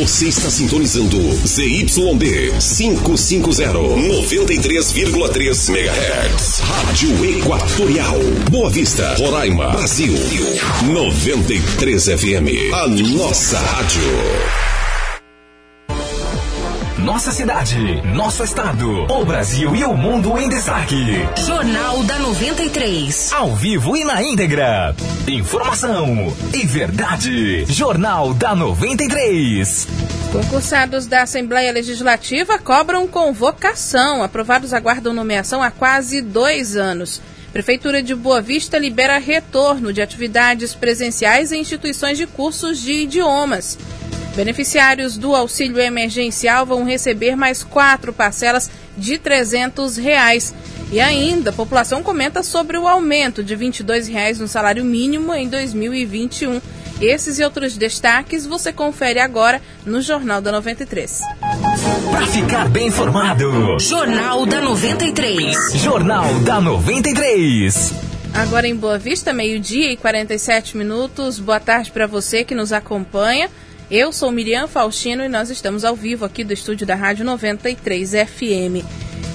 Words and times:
Você 0.00 0.28
está 0.28 0.50
sintonizando 0.50 1.18
ZYD 1.46 2.52
550, 2.58 3.72
93,3 3.74 5.68
MHz. 5.68 6.60
Rádio 6.60 7.24
Equatorial. 7.26 8.18
Boa 8.50 8.70
Vista, 8.70 9.14
Roraima, 9.16 9.72
Brasil. 9.72 10.14
93 10.90 12.04
FM. 12.06 12.72
A 12.72 12.88
nossa 12.88 13.58
rádio. 13.58 14.69
Nossa 17.04 17.32
cidade, 17.32 18.02
nosso 18.14 18.44
estado, 18.44 19.04
o 19.10 19.24
Brasil 19.24 19.74
e 19.74 19.82
o 19.84 19.96
mundo 19.96 20.38
em 20.38 20.50
destaque. 20.50 21.26
Jornal 21.46 22.02
da 22.02 22.18
93. 22.18 23.32
Ao 23.32 23.54
vivo 23.56 23.96
e 23.96 24.04
na 24.04 24.22
íntegra. 24.22 24.94
Informação 25.26 26.30
e 26.52 26.66
verdade. 26.66 27.64
Jornal 27.64 28.34
da 28.34 28.54
93. 28.54 29.88
Concursados 30.30 31.06
da 31.06 31.22
Assembleia 31.22 31.72
Legislativa 31.72 32.58
cobram 32.58 33.08
convocação. 33.08 34.22
Aprovados 34.22 34.74
aguardam 34.74 35.14
nomeação 35.14 35.62
há 35.62 35.70
quase 35.70 36.20
dois 36.20 36.76
anos. 36.76 37.22
Prefeitura 37.50 38.02
de 38.02 38.14
Boa 38.14 38.42
Vista 38.42 38.78
libera 38.78 39.16
retorno 39.16 39.90
de 39.90 40.02
atividades 40.02 40.74
presenciais 40.74 41.50
em 41.50 41.62
instituições 41.62 42.18
de 42.18 42.26
cursos 42.26 42.78
de 42.78 42.92
idiomas. 42.92 43.78
Beneficiários 44.34 45.16
do 45.16 45.34
auxílio 45.34 45.80
emergencial 45.80 46.64
vão 46.64 46.84
receber 46.84 47.36
mais 47.36 47.62
quatro 47.62 48.12
parcelas 48.12 48.70
de 48.96 49.18
300 49.18 49.96
reais. 49.96 50.54
E 50.92 51.00
ainda, 51.00 51.50
a 51.50 51.52
população 51.52 52.02
comenta 52.02 52.42
sobre 52.42 52.76
o 52.76 52.86
aumento 52.86 53.42
de 53.42 53.54
22 53.54 54.08
reais 54.08 54.38
no 54.38 54.48
salário 54.48 54.84
mínimo 54.84 55.32
em 55.34 55.48
2021. 55.48 56.60
Esses 57.00 57.38
e 57.38 57.44
outros 57.44 57.76
destaques 57.78 58.44
você 58.44 58.72
confere 58.72 59.20
agora 59.20 59.62
no 59.86 60.02
Jornal 60.02 60.40
da 60.42 60.52
93. 60.52 61.20
Para 62.10 62.26
ficar 62.26 62.68
bem 62.68 62.88
informado, 62.88 63.78
Jornal 63.80 64.44
da 64.44 64.60
93. 64.60 65.56
Jornal 65.76 66.26
da 66.40 66.60
93. 66.60 67.94
Agora 68.34 68.68
em 68.68 68.76
Boa 68.76 68.98
Vista, 68.98 69.32
meio-dia 69.32 69.90
e 69.90 69.96
47 69.96 70.76
minutos. 70.76 71.38
Boa 71.38 71.58
tarde 71.58 71.90
para 71.90 72.06
você 72.06 72.44
que 72.44 72.54
nos 72.54 72.72
acompanha. 72.72 73.48
Eu 73.90 74.12
sou 74.12 74.30
Miriam 74.30 74.68
Faustino 74.68 75.24
e 75.24 75.28
nós 75.28 75.50
estamos 75.50 75.84
ao 75.84 75.96
vivo 75.96 76.24
aqui 76.24 76.44
do 76.44 76.52
estúdio 76.52 76.86
da 76.86 76.94
Rádio 76.94 77.24
93 77.24 78.12
FM. 78.12 78.86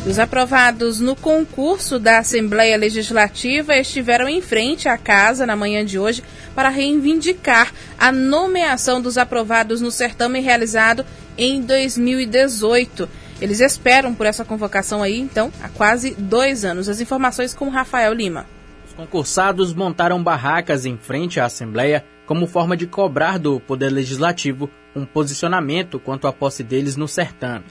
Os 0.08 0.17
aprovados 0.17 1.02
no 1.02 1.14
concurso 1.14 2.00
da 2.00 2.20
Assembleia 2.20 2.78
Legislativa 2.78 3.75
estiveram 3.75 4.30
em 4.30 4.42
frente 4.42 4.88
à 4.88 4.97
casa 4.97 5.45
na 5.45 5.58
manhã 5.58 5.84
de 5.84 6.00
hoje 6.00 6.23
para 6.56 6.70
reivindicar 6.70 7.73
a 8.00 8.14
nomeação 8.14 9.02
dos 9.02 9.17
aprovados 9.17 9.81
no 9.81 9.92
certame 9.92 10.39
realizado 10.39 11.06
em 11.38 11.62
2018. 11.62 13.09
Eles 13.42 13.59
esperam 13.59 14.16
por 14.16 14.25
essa 14.25 14.45
convocação 14.45 15.03
aí, 15.03 15.19
então, 15.19 15.52
há 15.62 15.67
quase 15.67 16.12
dois 16.12 16.64
anos. 16.64 16.88
As 16.88 17.02
informações 17.02 17.53
com 17.53 17.67
Rafael 17.67 18.14
Lima. 18.14 18.45
Os 18.88 18.94
concursados 18.94 19.73
montaram 19.73 20.23
barracas 20.23 20.86
em 20.86 20.95
frente 20.95 21.42
à 21.42 21.45
Assembleia 21.45 22.06
como 22.26 22.48
forma 22.48 22.76
de 22.76 22.88
cobrar 22.88 23.38
do 23.38 23.59
Poder 23.59 23.90
Legislativo 23.90 24.70
um 24.95 25.06
posicionamento 25.06 26.00
quanto 26.00 26.28
à 26.28 26.34
posse 26.34 26.64
deles 26.64 26.95
no 26.95 27.08
certame. 27.08 27.66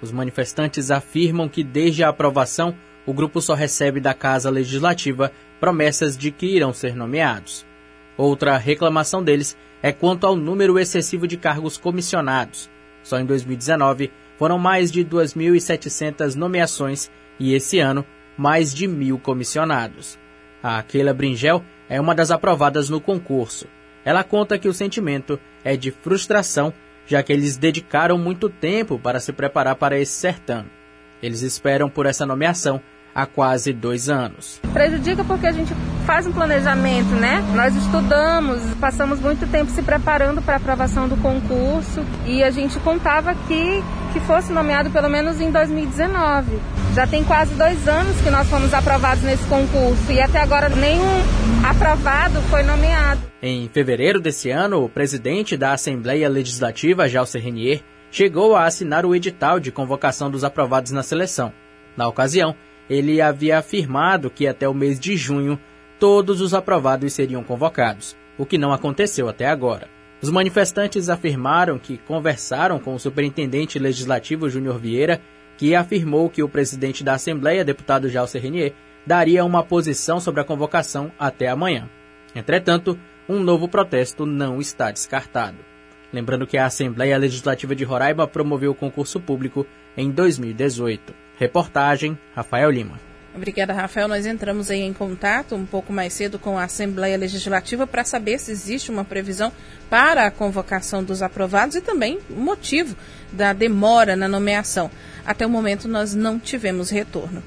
Os 0.00 0.12
manifestantes 0.12 0.90
afirmam 0.90 1.48
que, 1.48 1.64
desde 1.64 2.04
a 2.04 2.08
aprovação, 2.08 2.74
o 3.04 3.12
grupo 3.12 3.40
só 3.40 3.54
recebe 3.54 4.00
da 4.00 4.14
Casa 4.14 4.50
Legislativa 4.50 5.32
promessas 5.60 6.16
de 6.16 6.30
que 6.30 6.46
irão 6.46 6.72
ser 6.72 6.94
nomeados. 6.94 7.66
Outra 8.16 8.56
reclamação 8.56 9.22
deles 9.22 9.56
é 9.82 9.92
quanto 9.92 10.26
ao 10.26 10.36
número 10.36 10.78
excessivo 10.78 11.26
de 11.26 11.36
cargos 11.36 11.76
comissionados. 11.76 12.70
Só 13.02 13.18
em 13.18 13.24
2019 13.24 14.10
foram 14.36 14.58
mais 14.58 14.92
de 14.92 15.04
2.700 15.04 16.34
nomeações 16.34 17.10
e 17.38 17.54
esse 17.54 17.78
ano 17.78 18.04
mais 18.36 18.72
de 18.72 18.86
mil 18.86 19.18
comissionados. 19.18 20.18
A 20.62 20.82
Keila 20.82 21.14
Bringel 21.14 21.62
é 21.88 22.00
uma 22.00 22.14
das 22.14 22.30
aprovadas 22.30 22.88
no 22.88 23.00
concurso. 23.00 23.66
Ela 24.08 24.24
conta 24.24 24.58
que 24.58 24.66
o 24.66 24.72
sentimento 24.72 25.38
é 25.62 25.76
de 25.76 25.90
frustração, 25.90 26.72
já 27.06 27.22
que 27.22 27.30
eles 27.30 27.58
dedicaram 27.58 28.16
muito 28.16 28.48
tempo 28.48 28.98
para 28.98 29.20
se 29.20 29.34
preparar 29.34 29.76
para 29.76 29.98
esse 30.00 30.12
certame. 30.12 30.70
Eles 31.22 31.42
esperam 31.42 31.90
por 31.90 32.06
essa 32.06 32.24
nomeação 32.24 32.80
há 33.18 33.26
quase 33.26 33.72
dois 33.72 34.08
anos. 34.08 34.60
Prejudica 34.72 35.24
porque 35.24 35.48
a 35.48 35.52
gente 35.52 35.74
faz 36.06 36.24
um 36.24 36.32
planejamento, 36.32 37.08
né? 37.16 37.44
Nós 37.52 37.74
estudamos, 37.74 38.62
passamos 38.80 39.18
muito 39.18 39.44
tempo 39.50 39.72
se 39.72 39.82
preparando 39.82 40.40
para 40.40 40.54
a 40.54 40.56
aprovação 40.58 41.08
do 41.08 41.16
concurso 41.16 42.04
e 42.24 42.44
a 42.44 42.50
gente 42.50 42.78
contava 42.78 43.34
que, 43.48 43.82
que 44.12 44.20
fosse 44.20 44.52
nomeado 44.52 44.88
pelo 44.90 45.08
menos 45.08 45.40
em 45.40 45.50
2019. 45.50 46.60
Já 46.94 47.08
tem 47.08 47.24
quase 47.24 47.52
dois 47.54 47.88
anos 47.88 48.20
que 48.20 48.30
nós 48.30 48.48
fomos 48.48 48.72
aprovados 48.72 49.24
nesse 49.24 49.44
concurso 49.48 50.12
e 50.12 50.20
até 50.20 50.40
agora 50.40 50.68
nenhum 50.68 51.22
aprovado 51.68 52.40
foi 52.42 52.62
nomeado. 52.62 53.20
Em 53.42 53.68
fevereiro 53.68 54.20
desse 54.20 54.48
ano, 54.48 54.84
o 54.84 54.88
presidente 54.88 55.56
da 55.56 55.72
Assembleia 55.72 56.28
Legislativa, 56.28 57.08
Jalcer 57.08 57.42
Renier, 57.42 57.82
chegou 58.12 58.54
a 58.54 58.64
assinar 58.64 59.04
o 59.04 59.14
edital 59.14 59.58
de 59.58 59.72
convocação 59.72 60.30
dos 60.30 60.44
aprovados 60.44 60.92
na 60.92 61.02
seleção. 61.02 61.52
Na 61.96 62.06
ocasião, 62.06 62.54
ele 62.88 63.20
havia 63.20 63.58
afirmado 63.58 64.30
que 64.30 64.46
até 64.46 64.68
o 64.68 64.74
mês 64.74 64.98
de 64.98 65.16
junho 65.16 65.58
todos 65.98 66.40
os 66.40 66.54
aprovados 66.54 67.12
seriam 67.12 67.42
convocados, 67.42 68.16
o 68.36 68.46
que 68.46 68.56
não 68.56 68.72
aconteceu 68.72 69.28
até 69.28 69.46
agora. 69.46 69.88
Os 70.20 70.30
manifestantes 70.30 71.08
afirmaram 71.08 71.78
que 71.78 71.98
conversaram 71.98 72.78
com 72.78 72.94
o 72.94 72.98
superintendente 72.98 73.78
legislativo 73.78 74.48
Júnior 74.48 74.78
Vieira, 74.78 75.20
que 75.56 75.74
afirmou 75.74 76.28
que 76.28 76.42
o 76.42 76.48
presidente 76.48 77.04
da 77.04 77.14
Assembleia, 77.14 77.64
deputado 77.64 78.08
Jalcer 78.08 78.42
Renier, 78.42 78.72
daria 79.06 79.44
uma 79.44 79.62
posição 79.62 80.20
sobre 80.20 80.40
a 80.40 80.44
convocação 80.44 81.10
até 81.18 81.48
amanhã. 81.48 81.88
Entretanto, 82.34 82.98
um 83.28 83.40
novo 83.40 83.68
protesto 83.68 84.26
não 84.26 84.60
está 84.60 84.90
descartado. 84.90 85.58
Lembrando 86.12 86.46
que 86.46 86.56
a 86.56 86.66
Assembleia 86.66 87.18
Legislativa 87.18 87.74
de 87.74 87.84
Roraima 87.84 88.26
promoveu 88.26 88.72
o 88.72 88.74
concurso 88.74 89.20
público 89.20 89.66
em 89.96 90.10
2018. 90.10 91.27
Reportagem 91.38 92.18
Rafael 92.34 92.70
Lima. 92.70 93.08
Obrigada, 93.34 93.72
Rafael. 93.72 94.08
Nós 94.08 94.26
entramos 94.26 94.68
em 94.70 94.92
contato 94.92 95.54
um 95.54 95.64
pouco 95.64 95.92
mais 95.92 96.12
cedo 96.12 96.38
com 96.38 96.58
a 96.58 96.64
Assembleia 96.64 97.16
Legislativa 97.16 97.86
para 97.86 98.02
saber 98.04 98.38
se 98.40 98.50
existe 98.50 98.90
uma 98.90 99.04
previsão 99.04 99.52
para 99.88 100.26
a 100.26 100.30
convocação 100.30 101.04
dos 101.04 101.22
aprovados 101.22 101.76
e 101.76 101.80
também 101.80 102.18
o 102.28 102.40
motivo 102.40 102.96
da 103.32 103.52
demora 103.52 104.16
na 104.16 104.26
nomeação. 104.26 104.90
Até 105.24 105.46
o 105.46 105.50
momento, 105.50 105.86
nós 105.86 106.14
não 106.14 106.38
tivemos 106.38 106.90
retorno. 106.90 107.42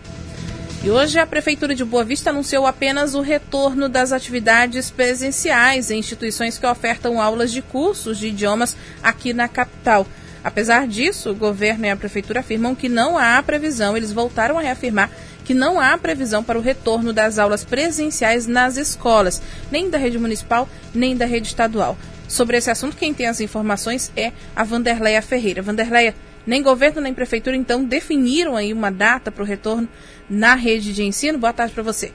E 0.84 0.90
hoje 0.90 1.19
a 1.19 1.28
Prefeitura 1.28 1.75
de 1.75 1.84
Boa 1.84 2.03
Vista 2.03 2.29
anunciou 2.29 2.66
apenas 2.66 3.13
o 3.13 3.22
retorno 3.22 3.90
das 3.90 4.12
atividades 4.12 4.90
presenciais 4.90 5.91
em 5.91 6.00
instituições 6.00 6.58
que 6.58 6.66
ofertam 6.66 7.22
aulas 7.22 7.52
de 7.52 7.62
cursos 7.62 8.18
de 8.18 8.29
idiomas 8.29 8.75
aqui 9.03 9.34
na 9.34 9.47
capital. 9.47 10.08
Apesar 10.44 10.88
disso, 10.88 11.31
o 11.31 11.35
governo 11.35 11.85
e 11.85 11.90
a 11.90 11.96
Prefeitura 11.96 12.40
afirmam 12.40 12.74
que 12.74 12.90
não 12.90 13.18
há 13.18 13.41
previsão, 13.44 13.96
eles 13.96 14.12
voltaram 14.12 14.57
a 14.57 14.62
reafirmar 14.62 15.09
que 15.44 15.53
não 15.53 15.79
há 15.79 15.97
previsão 15.97 16.44
para 16.44 16.57
o 16.57 16.62
retorno 16.62 17.12
das 17.12 17.38
aulas 17.38 17.63
presenciais 17.63 18.47
nas 18.47 18.78
escolas, 18.78 19.41
nem 19.72 19.90
da 19.90 19.97
rede 19.97 20.18
municipal, 20.18 20.68
nem 20.94 21.16
da 21.16 21.25
rede 21.25 21.47
estadual. 21.47 21.97
Sobre 22.28 22.57
esse 22.57 22.72
assunto, 22.72 22.96
quem 22.96 23.13
tem 23.13 23.28
as 23.28 23.41
informações 23.41 24.12
é 24.16 24.31
a 24.56 24.63
Vanderleia 24.63 25.22
Ferreira. 25.22 25.62
Vanderleia, 25.62 26.16
nem 26.46 26.63
governo 26.63 27.02
nem 27.02 27.13
prefeitura, 27.13 27.56
então, 27.56 27.84
definiram 27.84 28.56
aí 28.56 28.72
uma 28.72 28.90
data 28.90 29.31
para 29.31 29.44
o 29.44 29.46
retorno 29.46 29.90
na 30.29 30.56
rede 30.56 30.94
de 30.94 31.03
ensino. 31.03 31.38
Boa 31.38 31.53
tarde 31.53 31.73
para 31.73 31.84
você. 31.84 32.13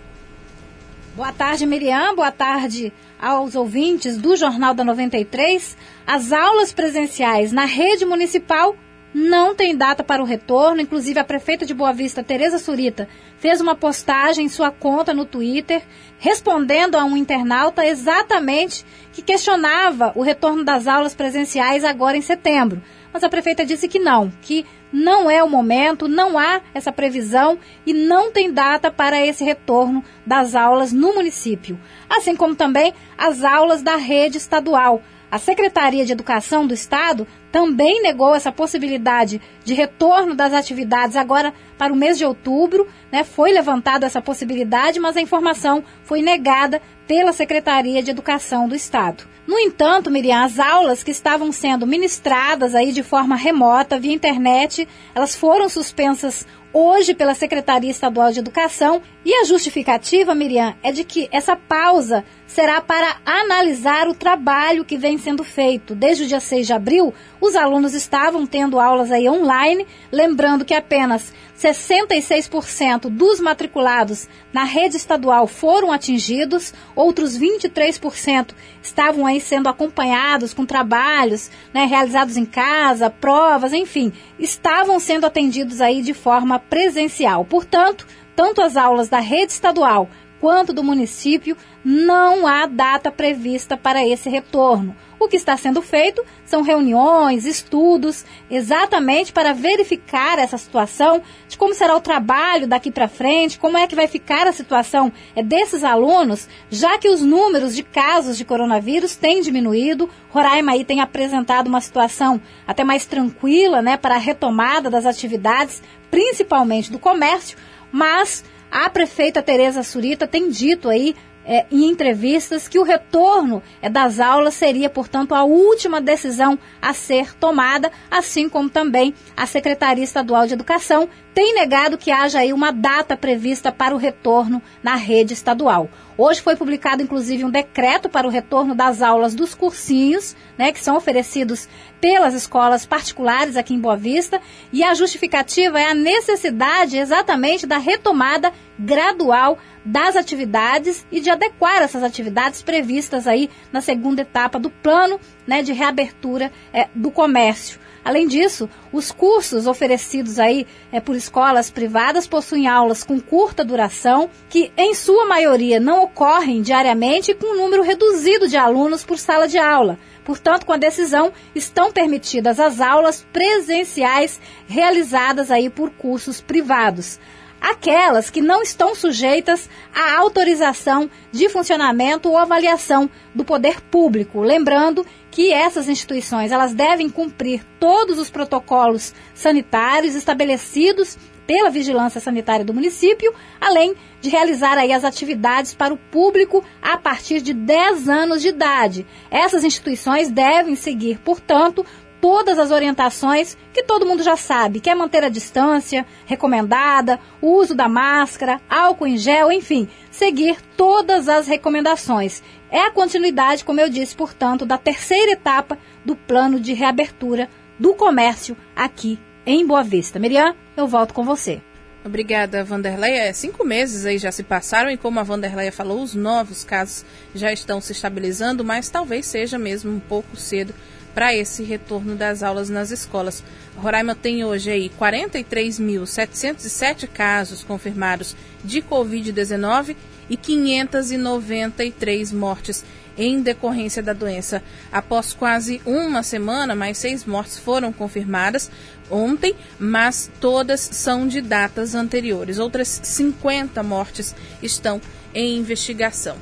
Boa 1.17 1.33
tarde, 1.33 1.65
Miriam. 1.65 2.15
Boa 2.15 2.31
tarde 2.31 2.93
aos 3.19 3.55
ouvintes 3.55 4.19
do 4.19 4.37
Jornal 4.37 4.75
da 4.75 4.85
93. 4.85 5.75
As 6.07 6.31
aulas 6.31 6.75
presenciais 6.75 7.53
na 7.53 7.65
rede 7.65 8.05
municipal 8.05 8.77
não 9.15 9.55
tem 9.55 9.75
data 9.75 10.05
para 10.05 10.23
o 10.23 10.27
retorno. 10.27 10.83
Inclusive, 10.83 11.19
a 11.19 11.25
prefeita 11.25 11.65
de 11.65 11.73
Boa 11.73 11.91
Vista, 11.91 12.23
Tereza 12.23 12.59
Surita, 12.59 13.09
fez 13.39 13.63
uma 13.63 13.75
postagem 13.75 14.45
em 14.45 14.49
sua 14.51 14.71
conta 14.71 15.15
no 15.15 15.25
Twitter, 15.25 15.83
respondendo 16.19 16.97
a 16.97 17.05
um 17.07 17.17
internauta 17.17 17.87
exatamente 17.87 18.85
que 19.11 19.23
questionava 19.23 20.13
o 20.17 20.23
retorno 20.23 20.65
das 20.65 20.87
aulas 20.87 21.15
presenciais 21.15 21.83
agora 21.83 22.19
em 22.19 22.21
setembro. 22.21 22.83
Mas 23.11 23.25
a 23.25 23.31
prefeita 23.31 23.65
disse 23.65 23.89
que 23.89 23.99
não, 23.99 24.31
que 24.43 24.67
não 24.93 25.31
é 25.31 25.43
o 25.43 25.49
momento, 25.49 26.09
não 26.09 26.39
há 26.39 26.61
essa 26.73 26.93
previsão 26.93 27.59
e 27.85 27.93
não 27.93 28.31
tem 28.31 28.53
data 28.53 28.91
para 28.91 29.25
esse 29.25 29.45
retorno 29.45 30.03
das 30.25 30.55
aulas 30.55 30.93
no 30.93 31.15
município, 31.15 31.79
assim 32.09 32.35
como 32.37 32.55
também 32.55 32.95
as 33.17 33.45
aulas 33.45 33.83
da 33.83 33.97
rede 33.97 34.39
estadual. 34.39 35.03
A 35.29 35.39
Secretaria 35.39 36.05
de 36.05 36.13
Educação 36.13 36.67
do 36.67 36.73
Estado 36.73 37.27
também 37.51 38.01
negou 38.01 38.35
essa 38.35 38.53
possibilidade 38.53 39.41
de 39.65 39.75
retorno 39.75 40.35
das 40.35 40.53
atividades 40.53 41.17
agora 41.17 41.53
para 41.77 41.93
o 41.93 41.97
mês 41.97 42.17
de 42.17 42.25
outubro. 42.25 42.87
Né? 43.11 43.25
Foi 43.25 43.53
levantada 43.53 44.07
essa 44.07 44.23
possibilidade, 44.23 45.01
mas 45.01 45.17
a 45.17 45.21
informação 45.21 45.83
foi 46.05 46.23
negada 46.23 46.81
pela 47.09 47.33
Secretaria 47.33 48.03
de 48.03 48.11
Educação 48.11 48.69
do 48.69 48.77
Estado. 48.77 49.25
No 49.47 49.59
entanto, 49.59 50.11
Miriam, 50.11 50.43
as 50.43 50.59
aulas 50.59 51.05
que 51.05 51.11
estavam 51.13 51.53
sendo 51.53 51.87
ministradas 51.87 52.75
aí 52.75 52.91
de 52.91 53.03
forma 53.03 53.37
remota, 53.37 53.99
via 53.99 54.13
internet, 54.13 54.89
elas 55.15 55.37
foram 55.37 55.69
suspensas 55.69 56.45
hoje 56.73 57.15
pela 57.15 57.33
Secretaria 57.33 57.91
Estadual 57.91 58.33
de 58.33 58.41
Educação 58.41 59.01
e 59.25 59.33
a 59.33 59.45
justificativa, 59.45 60.35
Miriam, 60.35 60.75
é 60.83 60.93
de 60.93 61.05
que 61.05 61.29
essa 61.33 61.57
pausa 61.57 62.25
será 62.47 62.81
para 62.81 63.17
analisar 63.25 64.09
o 64.09 64.15
trabalho 64.15 64.85
que 64.85 64.99
vem 64.99 65.17
sendo 65.17 65.43
feito. 65.43 65.95
Desde 65.95 66.25
o 66.25 66.27
dia 66.27 66.41
6 66.41 66.67
de 66.67 66.73
abril, 66.73 67.15
os 67.41 67.57
alunos 67.57 67.95
estavam 67.95 68.47
tendo 68.47 68.79
aulas 68.79 69.11
aí 69.11 69.29
online, 69.29 69.87
lembrando 70.13 70.65
que 70.65 70.75
apenas 70.75 71.33
66% 71.59 73.09
dos 73.09 73.41
matriculados 73.41 74.29
na 74.53 74.65
rede 74.65 74.97
estadual 74.97 75.47
foram 75.47 75.91
atingidos, 75.91 76.75
outros 76.95 77.39
23% 77.39 78.53
estavam 78.83 79.25
aí 79.27 79.41
sendo 79.41 79.69
acompanhados 79.69 80.53
com 80.53 80.67
trabalhos 80.67 81.51
né, 81.73 81.85
realizados 81.85 82.37
em 82.37 82.45
casa, 82.45 83.09
provas, 83.09 83.73
enfim, 83.73 84.13
estavam 84.39 85.01
sendo 85.01 85.25
atendidos 85.27 85.81
aí 85.81 86.03
de 86.03 86.13
forma 86.13 86.59
presencial. 86.59 87.45
Portanto, 87.45 88.07
tanto 88.35 88.61
as 88.61 88.77
aulas 88.77 89.09
da 89.09 89.19
rede 89.19 89.53
estadual 89.53 90.11
quanto 90.41 90.73
do 90.73 90.85
município, 90.85 91.57
não 91.85 92.47
há 92.47 92.67
data 92.67 93.11
prevista 93.11 93.77
para 93.77 94.07
esse 94.07 94.29
retorno. 94.29 94.95
O 95.19 95.29
que 95.29 95.37
está 95.37 95.57
sendo 95.57 95.81
feito 95.81 96.25
são 96.45 96.63
reuniões, 96.63 97.47
estudos, 97.47 98.25
exatamente 98.51 99.33
para 99.33 99.55
verificar 99.55 100.39
essa 100.39 100.59
situação 100.59 101.23
de 101.49 101.57
como 101.57 101.75
será 101.75 101.97
o 101.97 102.01
trabalho 102.01 102.67
daqui 102.67 102.91
para 102.91 103.09
frente, 103.09 103.59
como 103.59 103.79
é 103.79 103.87
que 103.87 103.97
vai 103.97 104.07
ficar 104.07 104.47
a 104.47 104.53
situação 104.53 105.11
é, 105.35 105.43
desses 105.43 105.83
alunos, 105.83 106.49
já 106.71 106.99
que 106.99 107.09
os 107.09 107.23
números 107.23 107.75
de 107.75 107.83
casos 107.83 108.37
de 108.37 108.45
coronavírus 108.45 109.17
têm 109.17 109.41
diminuído. 109.41 110.09
Roraima 110.29 110.73
aí 110.73 110.85
tem 110.85 111.01
apresentado 111.01 111.69
uma 111.69 111.81
situação 111.81 112.41
até 112.67 112.85
mais 112.85 113.07
tranquila, 113.07 113.81
né, 113.81 113.97
para 113.97 114.17
a 114.17 114.19
retomada 114.19 114.91
das 114.91 115.07
atividades, 115.07 115.83
principalmente 116.11 116.93
do 116.93 116.99
comércio, 116.99 117.57
mas 117.91 118.45
a 118.71 118.91
prefeita 118.91 119.43
Tereza 119.43 119.83
Surita 119.83 120.27
tem 120.27 120.51
dito 120.51 120.89
aí 120.89 121.15
é, 121.47 121.65
em 121.71 121.89
entrevistas 121.89 122.67
que 122.67 122.79
o 122.79 122.83
retorno 122.83 123.63
é, 123.81 123.89
das 123.89 124.19
aulas 124.19 124.55
seria, 124.55 124.91
portanto, 124.91 125.35
a 125.35 125.45
última 125.45 126.01
decisão 126.01 126.59
a 126.83 126.93
ser 126.93 127.35
tomada, 127.35 127.91
assim 128.11 128.49
como 128.49 128.69
também 128.69 129.15
a 129.37 129.47
Secretaria 129.47 130.05
Estadual 130.05 130.47
de 130.47 130.55
Educação 130.55 131.09
tem 131.33 131.55
negado 131.55 131.99
que 131.99 132.11
haja 132.11 132.41
aí 132.41 132.53
uma 132.53 132.73
data 132.73 133.17
prevista 133.17 133.71
para 133.71 133.95
o 133.95 133.99
retorno 133.99 134.63
na 134.83 134.95
rede 134.95 135.35
estadual. 135.35 135.89
Hoje 136.19 136.41
foi 136.41 136.57
publicado, 136.57 137.03
inclusive, 137.03 137.45
um 137.45 137.51
decreto 137.51 138.09
para 138.09 138.27
o 138.27 138.31
retorno 138.31 138.75
das 138.75 139.03
aulas 139.03 139.35
dos 139.35 139.55
cursinhos, 139.55 140.35
né, 140.57 140.73
que 140.73 140.81
são 140.81 140.97
oferecidos 140.97 141.69
pelas 142.01 142.33
escolas 142.33 142.87
particulares 142.87 143.55
aqui 143.55 143.75
em 143.75 143.81
Boa 143.81 143.99
Vista, 143.99 144.41
e 144.73 144.83
a 144.83 144.95
justificativa 144.95 145.79
é 145.79 145.91
a 145.91 145.95
necessidade 145.95 146.97
exatamente 146.97 147.67
da 147.67 147.77
retomada 147.77 148.51
gradual 148.79 149.59
das 149.85 150.17
atividades 150.17 151.07
e 151.13 151.21
de 151.21 151.29
adequar 151.29 151.83
essas 151.83 152.03
atividades 152.03 152.63
previstas 152.63 153.27
aí 153.27 153.51
na 153.71 153.83
segunda 153.83 154.23
etapa 154.23 154.59
do 154.59 154.71
plano 154.71 155.21
né, 155.47 155.63
de 155.63 155.75
reabertura 155.75 156.51
é, 156.73 156.89
do 156.95 157.11
comércio. 157.11 157.79
Além 158.07 158.29
disso, 158.29 158.71
os 158.93 159.11
cursos 159.11 159.67
oferecidos 159.67 160.39
aí 160.39 160.65
é, 160.93 161.01
por 161.01 161.17
escolas 161.17 161.73
privadas 161.73 162.25
possuem 162.25 162.69
aulas 162.69 163.03
com 163.03 163.19
curta 163.19 163.65
duração, 163.65 164.31
que 164.49 164.71
em 164.77 164.95
sua 164.95 165.25
maioria 165.27 165.81
não 165.81 166.05
ocorrem 166.05 166.63
diariamente 166.63 167.33
e 167.33 167.35
com 167.35 167.49
um 167.49 167.57
número 167.57 167.83
reduzido 167.83 168.47
de 168.47 168.57
alunos 168.57 169.05
por 169.05 169.19
sala 169.19 169.49
de 169.49 169.59
aula. 169.59 169.99
Portanto, 170.25 170.65
com 170.65 170.73
a 170.73 170.77
decisão, 170.77 171.33
estão 171.53 171.91
permitidas 171.91 172.61
as 172.61 172.81
aulas 172.81 173.27
presenciais 173.33 174.41
realizadas 174.69 175.51
aí 175.51 175.69
por 175.69 175.91
cursos 175.91 176.41
privados 176.41 177.19
aquelas 177.61 178.31
que 178.31 178.41
não 178.41 178.63
estão 178.63 178.95
sujeitas 178.95 179.69
à 179.93 180.17
autorização 180.19 181.11
de 181.33 181.49
funcionamento 181.49 182.29
ou 182.29 182.39
avaliação 182.39 183.11
do 183.35 183.45
poder 183.45 183.81
público. 183.81 184.41
Lembrando 184.41 185.05
que 185.37 185.53
essas 185.53 185.87
instituições 185.87 186.51
elas 186.51 186.73
devem 186.73 187.11
cumprir 187.11 187.63
todos 187.79 188.19
os 188.19 188.31
protocolos 188.31 189.13
sanitários 189.35 190.15
estabelecidos 190.15 191.19
pela 191.47 191.69
vigilância 191.69 192.19
sanitária 192.23 192.65
do 192.65 192.73
município, 192.73 193.35
além 193.61 193.95
de 194.23 194.31
realizar 194.31 194.79
aí 194.79 194.95
as 194.95 195.05
atividades 195.05 195.75
para 195.75 195.93
o 195.93 195.99
público 195.99 196.65
a 196.81 196.97
partir 196.97 197.43
de 197.43 197.53
10 197.53 198.09
anos 198.09 198.41
de 198.41 198.49
idade. 198.49 199.07
Essas 199.31 199.63
instituições 199.63 200.31
devem 200.31 200.75
seguir, 200.75 201.19
portanto, 201.19 201.85
todas 202.27 202.59
as 202.59 202.73
orientações 202.73 203.57
que 203.73 203.85
todo 203.85 204.05
mundo 204.05 204.21
já 204.21 204.37
sabe, 204.37 204.81
que 204.81 204.91
é 204.91 204.95
manter 204.97 205.23
a 205.23 205.29
distância 205.29 206.05
recomendada, 206.25 207.21
o 207.41 207.53
uso 207.53 207.73
da 207.73 207.89
máscara, 207.89 208.61
álcool 208.69 209.07
em 209.07 209.17
gel, 209.17 209.53
enfim, 209.53 209.89
seguir 210.11 210.57
todas 210.77 211.29
as 211.29 211.47
recomendações. 211.47 212.43
É 212.69 212.81
a 212.81 212.91
continuidade, 212.91 213.65
como 213.65 213.81
eu 213.81 213.89
disse, 213.89 214.17
portanto, 214.17 214.67
da 214.67 214.77
terceira 214.77 215.31
etapa 215.31 215.79
do 216.05 216.17
plano 216.17 216.59
de 216.59 216.73
reabertura 216.73 217.49
do 217.79 217.95
comércio 217.95 218.57
aqui 218.75 219.21
em 219.47 219.65
Boa 219.65 219.85
Vista. 219.85 220.19
Miriam, 220.19 220.53
eu 220.77 220.89
volto 220.89 221.15
com 221.15 221.23
você. 221.23 221.63
Obrigada, 222.05 222.65
Vanderleia. 222.65 223.29
É, 223.29 223.33
cinco 223.33 223.65
meses 223.65 224.05
aí 224.05 224.19
já 224.19 224.33
se 224.33 224.43
passaram 224.43 224.91
e, 224.91 224.97
como 224.97 225.21
a 225.21 225.23
Vanderleia 225.23 225.71
falou, 225.71 226.03
os 226.03 226.13
novos 226.13 226.65
casos 226.65 227.05
já 227.33 227.53
estão 227.53 227.81
se 227.81 227.93
estabilizando, 227.93 228.65
mas 228.65 228.91
talvez 228.91 229.27
seja 229.27 229.57
mesmo 229.57 229.93
um 229.93 230.01
pouco 230.01 230.37
cedo 230.37 230.75
para 231.17 231.35
esse 231.35 231.63
retorno 231.63 232.15
das 232.15 232.43
aulas 232.43 232.69
nas 232.69 232.91
escolas. 232.91 233.43
Roraima 233.75 234.15
tem 234.15 234.45
hoje 234.45 234.71
aí 234.71 234.93
43.707 235.01 237.09
casos 237.09 237.65
confirmados 237.65 238.37
de 238.63 238.83
Covid-19 238.83 239.97
e 240.29 240.37
593 240.37 242.33
mortes 242.33 242.85
em 243.17 243.41
decorrência 243.41 244.03
da 244.03 244.13
doença. 244.13 244.63
Após 244.93 245.33
quase 245.33 245.81
uma 245.87 246.23
semana, 246.23 246.75
mais 246.75 246.99
seis 246.99 247.25
mortes 247.25 247.59
foram 247.59 247.95
confirmadas 247.95 248.71
ontem, 249.11 249.57
mas 249.79 250.31
todas 250.39 250.83
são 250.83 251.27
de 251.27 251.41
datas 251.41 251.95
anteriores. 251.95 252.59
Outras 252.59 253.01
50 253.03 253.83
mortes 253.83 254.37
estão 254.63 255.01
em 255.35 255.57
investigação. 255.57 256.37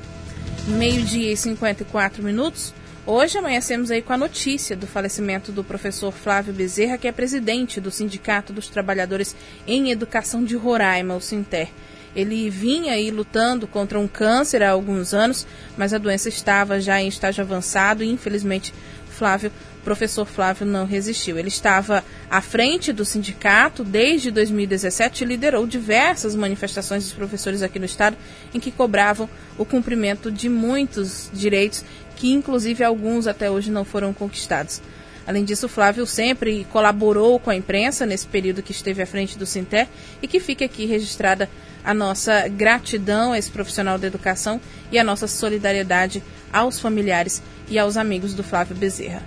Meio-dia 0.67 1.31
e 1.31 1.37
54 1.37 2.21
minutos. 2.21 2.73
Hoje 3.07 3.37
amanhecemos 3.37 3.91
aí 3.91 4.01
com 4.01 4.13
a 4.13 4.17
notícia 4.17 4.75
do 4.75 4.87
falecimento 4.87 5.51
do 5.51 5.63
professor 5.63 6.11
Flávio 6.11 6.51
Bezerra, 6.51 6.97
que 6.97 7.07
é 7.07 7.11
presidente 7.11 7.79
do 7.79 7.91
Sindicato 7.91 8.51
dos 8.51 8.67
Trabalhadores 8.67 9.35
em 9.67 9.91
Educação 9.91 10.43
de 10.43 10.55
Roraima, 10.55 11.15
o 11.15 11.21
Sinter. 11.21 11.69
Ele 12.15 12.49
vinha 12.49 12.93
aí 12.93 13.11
lutando 13.11 13.67
contra 13.67 13.99
um 13.99 14.07
câncer 14.07 14.63
há 14.63 14.71
alguns 14.71 15.13
anos, 15.13 15.45
mas 15.77 15.93
a 15.93 15.99
doença 15.99 16.29
estava 16.29 16.81
já 16.81 16.99
em 16.99 17.07
estágio 17.07 17.43
avançado 17.43 18.03
e 18.03 18.09
infelizmente 18.09 18.73
Flávio, 19.15 19.51
professor 19.83 20.25
Flávio 20.25 20.65
não 20.65 20.85
resistiu. 20.85 21.37
Ele 21.37 21.47
estava 21.47 22.03
à 22.29 22.41
frente 22.41 22.91
do 22.91 23.05
sindicato 23.05 23.83
desde 23.83 24.31
2017 24.31 25.23
e 25.23 25.27
liderou 25.27 25.65
diversas 25.67 26.35
manifestações 26.35 27.03
dos 27.03 27.13
professores 27.13 27.61
aqui 27.61 27.79
no 27.79 27.85
estado 27.85 28.17
em 28.53 28.59
que 28.59 28.71
cobravam 28.71 29.29
o 29.57 29.63
cumprimento 29.63 30.31
de 30.31 30.49
muitos 30.49 31.29
direitos 31.31 31.85
que 32.15 32.31
inclusive 32.31 32.83
alguns 32.83 33.27
até 33.27 33.49
hoje 33.49 33.69
não 33.71 33.83
foram 33.83 34.13
conquistados. 34.13 34.81
Além 35.27 35.43
disso, 35.43 35.67
Flávio 35.67 36.05
sempre 36.05 36.65
colaborou 36.71 37.39
com 37.39 37.49
a 37.49 37.55
imprensa 37.55 38.05
nesse 38.05 38.27
período 38.27 38.61
que 38.61 38.71
esteve 38.71 39.01
à 39.01 39.07
frente 39.07 39.37
do 39.37 39.45
Sinté 39.45 39.87
e 40.21 40.27
que 40.27 40.39
fica 40.39 40.65
aqui 40.65 40.85
registrada 40.85 41.49
a 41.83 41.93
nossa 41.93 42.47
gratidão 42.47 43.31
a 43.31 43.37
esse 43.37 43.49
profissional 43.49 43.97
da 43.97 44.07
educação 44.07 44.61
e 44.91 44.99
a 44.99 45.03
nossa 45.03 45.27
solidariedade 45.27 46.23
aos 46.53 46.79
familiares 46.79 47.41
e 47.67 47.77
aos 47.79 47.97
amigos 47.97 48.33
do 48.33 48.43
Flávio 48.43 48.75
Bezerra. 48.75 49.23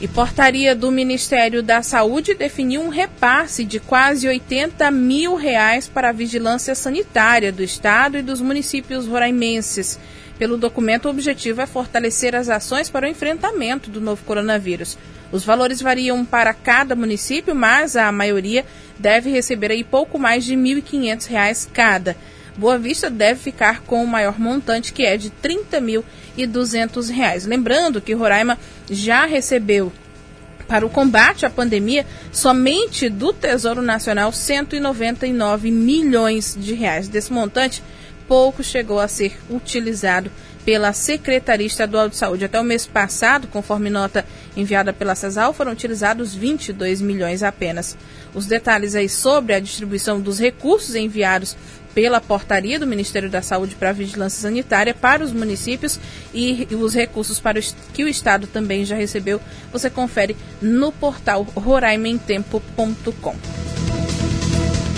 E 0.00 0.08
portaria 0.08 0.74
do 0.74 0.90
Ministério 0.90 1.62
da 1.62 1.82
Saúde 1.82 2.34
definiu 2.34 2.82
um 2.82 2.90
repasse 2.90 3.64
de 3.64 3.80
quase 3.80 4.28
80 4.28 4.90
mil 4.90 5.34
reais 5.34 5.88
para 5.88 6.10
a 6.10 6.12
vigilância 6.12 6.74
sanitária 6.74 7.50
do 7.50 7.62
Estado 7.62 8.18
e 8.18 8.22
dos 8.22 8.40
municípios 8.40 9.06
roraimenses. 9.06 9.98
Pelo 10.38 10.56
documento, 10.56 11.06
o 11.06 11.10
objetivo 11.10 11.60
é 11.60 11.66
fortalecer 11.66 12.34
as 12.34 12.48
ações 12.48 12.90
para 12.90 13.06
o 13.06 13.08
enfrentamento 13.08 13.88
do 13.90 14.00
novo 14.00 14.24
coronavírus. 14.24 14.98
Os 15.30 15.44
valores 15.44 15.80
variam 15.80 16.24
para 16.24 16.52
cada 16.52 16.96
município, 16.96 17.54
mas 17.54 17.96
a 17.96 18.10
maioria 18.10 18.64
deve 18.98 19.30
receber 19.30 19.70
aí 19.70 19.84
pouco 19.84 20.18
mais 20.18 20.44
de 20.44 20.54
R$ 20.54 20.60
1.500 20.82 21.68
cada. 21.72 22.16
Boa 22.56 22.78
Vista 22.78 23.10
deve 23.10 23.40
ficar 23.40 23.80
com 23.82 24.02
o 24.02 24.06
maior 24.06 24.38
montante, 24.38 24.92
que 24.92 25.04
é 25.04 25.16
de 25.16 25.32
R$ 25.42 25.56
30.200. 26.36 27.46
Lembrando 27.46 28.00
que 28.00 28.14
Roraima 28.14 28.58
já 28.88 29.26
recebeu 29.26 29.92
para 30.68 30.86
o 30.86 30.90
combate 30.90 31.44
à 31.44 31.50
pandemia, 31.50 32.06
somente 32.32 33.08
do 33.08 33.32
Tesouro 33.32 33.82
Nacional, 33.82 34.32
199 34.32 35.70
milhões 35.70 36.56
de 36.58 36.74
reais. 36.74 37.08
Desse 37.08 37.32
montante, 37.32 37.82
pouco 38.26 38.62
chegou 38.62 39.00
a 39.00 39.08
ser 39.08 39.36
utilizado 39.50 40.30
pela 40.64 40.92
Secretaria 40.92 41.66
Estadual 41.66 42.08
de 42.08 42.16
Saúde. 42.16 42.44
Até 42.44 42.58
o 42.58 42.64
mês 42.64 42.86
passado, 42.86 43.46
conforme 43.48 43.90
nota 43.90 44.24
enviada 44.56 44.92
pela 44.92 45.14
CESAL, 45.14 45.52
foram 45.52 45.72
utilizados 45.72 46.34
22 46.34 47.00
milhões 47.00 47.42
apenas. 47.42 47.96
Os 48.34 48.46
detalhes 48.46 48.94
aí 48.94 49.08
sobre 49.08 49.54
a 49.54 49.60
distribuição 49.60 50.20
dos 50.20 50.38
recursos 50.38 50.94
enviados 50.94 51.56
pela 51.94 52.20
portaria 52.20 52.78
do 52.78 52.86
Ministério 52.86 53.30
da 53.30 53.40
Saúde 53.40 53.76
para 53.76 53.90
a 53.90 53.92
Vigilância 53.92 54.42
Sanitária 54.42 54.92
para 54.92 55.22
os 55.22 55.32
municípios 55.32 56.00
e 56.32 56.66
os 56.72 56.92
recursos 56.92 57.38
para 57.38 57.60
o, 57.60 57.62
que 57.92 58.02
o 58.02 58.08
Estado 58.08 58.48
também 58.48 58.84
já 58.84 58.96
recebeu, 58.96 59.40
você 59.72 59.88
confere 59.88 60.36
no 60.60 60.90
portal 60.90 61.46
roraimentempo.com. 61.54 63.73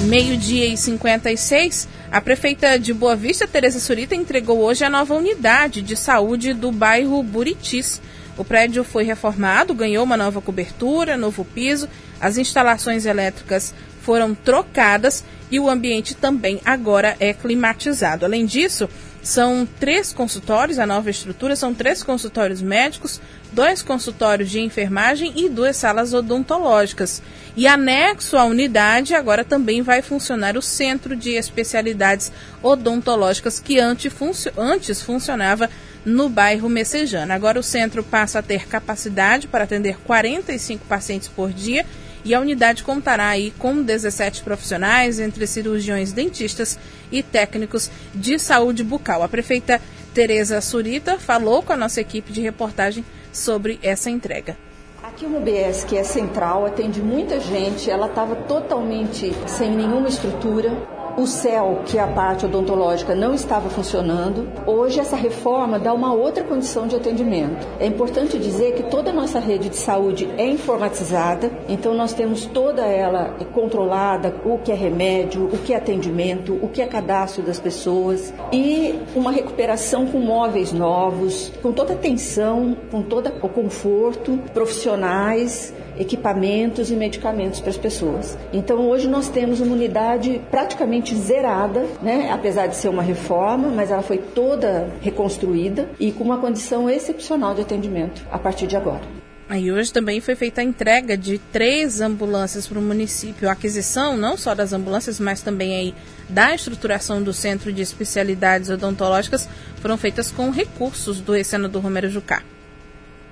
Meio-dia 0.03 0.67
e 0.67 0.77
56, 0.77 1.89
a 2.13 2.21
prefeita 2.21 2.79
de 2.79 2.93
Boa 2.93 3.17
Vista, 3.17 3.47
Tereza 3.47 3.81
Surita, 3.81 4.15
entregou 4.15 4.59
hoje 4.59 4.85
a 4.85 4.91
nova 4.91 5.15
unidade 5.15 5.83
de 5.83 5.97
saúde 5.97 6.53
do 6.53 6.71
bairro 6.71 7.23
Buritis. 7.23 8.01
O 8.37 8.45
prédio 8.45 8.85
foi 8.85 9.05
reformado, 9.05 9.75
ganhou 9.75 10.05
uma 10.05 10.17
nova 10.17 10.41
cobertura, 10.41 11.17
novo 11.17 11.45
piso, 11.45 11.89
as 12.21 12.39
instalações 12.39 13.07
elétricas 13.07 13.75
foram 14.03 14.35
trocadas 14.35 15.25
e 15.51 15.59
o 15.59 15.69
ambiente 15.69 16.15
também 16.15 16.61
agora 16.65 17.17
é 17.19 17.33
climatizado. 17.33 18.25
Além 18.25 18.47
disso, 18.47 18.89
são 19.23 19.67
três 19.81 20.13
consultórios, 20.13 20.79
a 20.79 20.87
nova 20.87 21.11
estrutura 21.11 21.57
são 21.57 21.75
três 21.75 22.03
consultórios 22.03 22.63
médicos, 22.63 23.21
dois 23.57 23.81
consultórios 23.81 24.51
de 24.51 24.61
enfermagem 24.61 25.33
e 25.35 25.49
duas 25.49 25.79
salas 25.79 26.13
odontológicas. 26.13 27.23
E 27.57 27.67
anexo 27.67 28.37
à 28.37 28.45
unidade, 28.45 29.15
agora 29.15 29.47
também 29.47 29.81
vai 29.81 30.03
funcionar 30.03 30.59
o 30.59 30.63
Centro 30.63 31.17
de 31.17 31.31
Especialidades 31.31 32.31
Odontológicas, 32.63 33.59
que 33.59 33.81
antes, 33.81 34.13
funcio 34.13 34.53
antes 34.59 35.01
funcionava 35.01 35.71
no 36.05 36.29
bairro 36.29 36.69
Messejana. 36.69 37.33
Agora 37.33 37.59
o 37.59 37.63
centro 37.63 38.05
passa 38.05 38.41
a 38.41 38.43
ter 38.43 38.69
capacidade 38.69 39.49
para 39.49 39.65
atender 39.65 39.97
45 40.01 40.85
pacientes 40.85 41.29
por 41.29 41.51
dia 41.51 41.87
e 42.27 42.35
a 42.35 42.41
unidade 42.41 42.85
contará 42.85 43.29
aí 43.29 43.55
com 43.59 43.83
17 43.83 44.43
profissionais, 44.43 45.19
entre 45.19 45.47
cirurgiões, 45.47 46.13
dentistas 46.13 46.79
e 47.11 47.23
técnicos 47.23 47.91
de 48.15 48.39
saúde 48.39 48.85
bucal. 48.85 49.23
A 49.23 49.29
prefeita 49.29 49.81
Tereza 50.13 50.61
Surita 50.61 51.19
falou 51.19 51.63
com 51.63 51.73
a 51.73 51.77
nossa 51.77 52.03
equipe 52.03 52.33
de 52.33 52.43
reportagem 52.43 53.03
sobre 53.37 53.79
essa 53.83 54.11
entrega. 54.11 54.57
Aqui 55.03 55.25
o 55.25 55.37
UBS, 55.37 55.85
que 55.85 55.97
é 55.97 56.03
central, 56.03 56.67
atende 56.67 57.01
muita 57.01 57.39
gente, 57.39 57.91
ela 57.91 58.07
estava 58.07 58.35
totalmente 58.35 59.33
sem 59.47 59.71
nenhuma 59.71 60.09
estrutura, 60.09 60.71
o 61.17 61.27
CEL, 61.27 61.83
que 61.87 61.99
é 61.99 62.03
a 62.03 62.07
parte 62.07 62.45
odontológica, 62.45 63.15
não 63.15 63.35
estava 63.35 63.71
funcionando. 63.71 64.49
Hoje, 64.67 65.01
essa 65.01 65.17
reforma 65.17 65.79
dá 65.79 65.93
uma 65.93 66.13
outra 66.13 66.45
condição 66.45 66.87
de 66.87 66.95
atendimento. 66.95 67.67
É 67.81 67.87
importante 67.87 68.39
dizer 68.39 68.75
que 68.75 68.85
toda 68.85 69.11
a 69.11 69.15
nossa 69.15 69.39
rede 69.39 69.69
de 69.69 69.77
saúde 69.77 70.29
é 70.37 70.47
informatizada, 70.47 71.51
então 71.69 71.95
nós 71.95 72.13
temos 72.13 72.45
toda 72.47 72.83
ela 72.83 73.37
controlada, 73.53 74.35
o 74.45 74.59
que 74.59 74.71
é 74.71 74.75
remédio, 74.75 75.47
o 75.47 75.59
que 75.59 75.73
é 75.73 75.77
atendimento, 75.77 76.59
o 76.63 76.69
que 76.69 76.83
é 76.83 76.87
cadastro 76.87 77.43
das 77.43 77.59
pessoas 77.59 78.33
e 78.53 78.99
uma 79.15 79.31
recuperação 79.31 80.07
com 80.07 80.19
móveis 80.19 80.73
novos, 80.73 81.53
com 81.63 81.73
toda 81.73 81.95
atenção, 81.95 82.77
com 82.91 83.03
todo 83.03 83.33
o 83.43 83.49
conforto, 83.49 84.39
profissionais 84.53 85.73
equipamentos 85.99 86.91
e 86.91 86.97
medicamentos 86.97 87.61
para 87.61 87.71
as 87.71 87.77
pessoas. 87.77 88.37
Então 88.53 88.89
hoje 88.89 89.09
nós 89.09 89.29
temos 89.29 89.61
uma 89.61 89.75
unidade 89.75 90.41
praticamente 90.51 91.15
zerada, 91.15 91.85
né? 92.03 92.31
apesar 92.33 92.67
de 92.67 92.77
ser 92.77 92.89
uma 92.89 93.03
reforma, 93.03 93.69
mas 93.69 93.91
ela 93.91 94.03
foi 94.03 94.19
toda 94.19 94.89
reconstruída 95.01 95.89
e 95.99 96.13
com 96.13 96.25
uma 96.25 96.39
condição 96.39 96.89
excepcional 96.89 97.55
de 97.55 97.63
atendimento 97.63 98.27
a 98.31 98.39
partir 98.39 98.67
de 98.67 98.77
agora. 98.77 99.03
Aí 99.49 99.71
hoje 99.71 99.93
também 99.93 100.21
foi 100.21 100.35
feita 100.35 100.61
a 100.61 100.65
entrega 100.65 101.17
de 101.17 101.39
três 101.39 102.01
ambulâncias 102.01 102.67
para 102.67 102.81
o 102.81 102.83
município. 102.83 103.49
A 103.49 103.53
aquisição 103.53 104.17
não 104.17 104.37
só 104.37 104.57
das 104.57 104.73
ambulâncias, 104.73 105.21
mas 105.21 105.41
também 105.41 105.77
aí 105.77 105.95
da 106.29 106.53
estruturação 106.53 107.23
do 107.23 107.33
Centro 107.33 107.73
de 107.73 107.81
Especialidades 107.81 108.71
Odontológicas 108.71 109.49
foram 109.81 109.97
feitas 109.97 110.33
com 110.33 110.51
recursos 110.51 111.21
do 111.21 111.35
ex-senador 111.37 111.81
Romero 111.81 112.11
Jucá. 112.11 112.43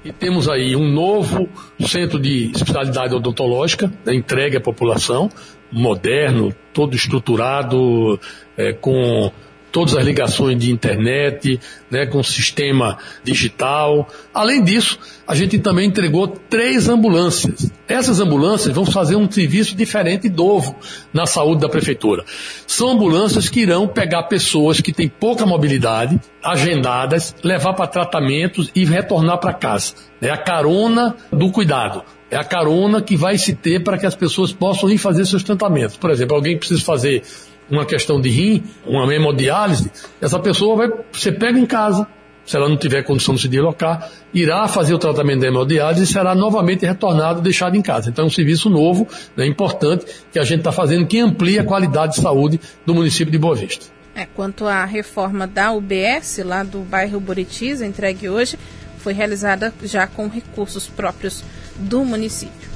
E 0.05 0.13
temos 0.13 0.49
aí 0.49 0.77
um 0.77 0.87
novo 0.87 1.49
centro 1.81 2.21
de 2.21 2.51
especialidade 2.51 3.15
odontológica, 3.15 3.91
né, 4.05 4.15
entregue 4.15 4.59
à 4.59 4.61
população, 4.61 5.31
moderno, 5.73 6.55
todo 6.73 6.95
estruturado, 6.95 8.21
é, 8.57 8.73
com 8.75 9.33
todas 9.75 9.97
as 9.97 10.05
ligações 10.05 10.57
de 10.57 10.71
internet, 10.71 11.59
né, 11.91 12.07
com 12.07 12.23
sistema 12.23 12.97
digital. 13.25 14.09
Além 14.33 14.63
disso, 14.63 14.97
a 15.27 15.35
gente 15.35 15.59
também 15.59 15.89
entregou 15.89 16.29
três 16.29 16.89
ambulâncias. 16.89 17.73
Essas 17.89 18.21
ambulâncias 18.21 18.73
vão 18.73 18.87
fazer 18.87 19.17
um 19.17 19.29
serviço 19.29 19.75
diferente 19.75 20.29
e 20.29 20.31
novo 20.31 20.77
na 21.13 21.27
saúde 21.27 21.63
da 21.63 21.69
prefeitura. 21.69 22.25
São 22.69 22.91
ambulâncias 22.91 23.49
que 23.49 23.63
irão 23.63 23.89
pegar 23.89 24.23
pessoas 24.25 24.81
que 24.81 24.93
têm 24.93 25.09
pouca 25.09 25.45
mobilidade, 25.45 26.21
agendadas, 26.41 27.35
levar 27.43 27.75
para 27.75 27.89
tratamentos 27.89 28.71
e 28.77 28.85
retornar 28.85 29.39
para 29.39 29.53
casa. 29.53 29.95
É 30.21 30.31
a 30.31 30.37
carona 30.37 31.17
do 31.33 31.51
cuidado. 31.51 32.05
É 32.31 32.37
a 32.37 32.45
carona 32.45 33.03
que 33.03 33.17
vai 33.17 33.39
se 33.39 33.55
ter 33.55 33.83
para 33.83 33.99
que 33.99 34.07
as 34.07 34.15
pessoas 34.15 34.53
possam 34.53 34.89
ir 34.89 34.99
fazer 34.99 35.27
seus 35.27 35.43
tratamentos. 35.43 35.97
Por 35.97 36.11
exemplo, 36.11 36.37
alguém 36.37 36.57
precisa 36.57 36.81
fazer 36.81 37.23
uma 37.71 37.85
questão 37.85 38.21
de 38.21 38.29
rim, 38.29 38.63
uma 38.87 39.13
hemodiálise, 39.13 39.91
essa 40.21 40.39
pessoa 40.39 40.77
vai 40.77 40.89
ser 41.13 41.33
pega 41.39 41.59
em 41.59 41.67
casa, 41.67 42.07
se 42.45 42.57
ela 42.57 42.69
não 42.69 42.77
tiver 42.77 43.03
condição 43.03 43.35
de 43.35 43.41
se 43.41 43.49
deslocar, 43.49 44.11
irá 44.33 44.69
fazer 44.69 44.95
o 44.95 44.99
tratamento 44.99 45.41
da 45.41 45.47
hemodiálise 45.47 46.05
e 46.05 46.07
será 46.07 46.35
novamente 46.35 46.85
retornado, 46.85 47.41
deixado 47.41 47.77
em 47.77 47.83
casa. 47.83 48.11
Então 48.11 48.25
é 48.25 48.27
um 48.27 48.31
serviço 48.31 48.69
novo, 48.69 49.09
né, 49.37 49.47
importante, 49.47 50.05
que 50.31 50.39
a 50.39 50.45
gente 50.45 50.59
está 50.59 50.71
fazendo, 50.71 51.07
que 51.07 51.19
amplia 51.19 51.63
a 51.63 51.65
qualidade 51.65 52.17
de 52.17 52.21
saúde 52.21 52.61
do 52.85 52.95
município 52.95 53.33
de 53.33 53.39
Boa 53.39 53.55
Vista. 53.55 53.87
É, 54.15 54.27
quanto 54.27 54.67
à 54.67 54.85
reforma 54.85 55.47
da 55.47 55.73
UBS, 55.73 56.39
lá 56.45 56.63
do 56.63 56.81
bairro 56.81 57.19
Buritis, 57.19 57.81
entregue 57.81 58.29
hoje, 58.29 58.59
foi 58.99 59.13
realizada 59.13 59.73
já 59.83 60.07
com 60.07 60.29
recursos 60.29 60.87
próprios 60.87 61.43
do 61.77 62.05
município 62.05 62.74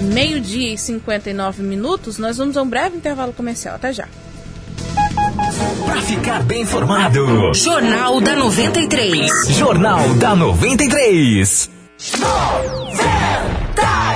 meio-dia 0.00 0.74
e 0.74 0.78
59 0.78 1.62
minutos, 1.62 2.18
nós 2.18 2.36
vamos 2.36 2.56
a 2.56 2.62
um 2.62 2.68
breve 2.68 2.96
intervalo 2.96 3.32
comercial. 3.32 3.76
Até 3.76 3.92
já. 3.92 4.08
Para 5.84 6.02
ficar 6.02 6.42
bem 6.42 6.62
informado, 6.62 7.54
Jornal 7.54 8.20
da 8.20 8.36
93. 8.36 9.30
Jornal 9.50 10.14
da 10.14 10.34
93. 10.34 11.70
93. 12.18 14.15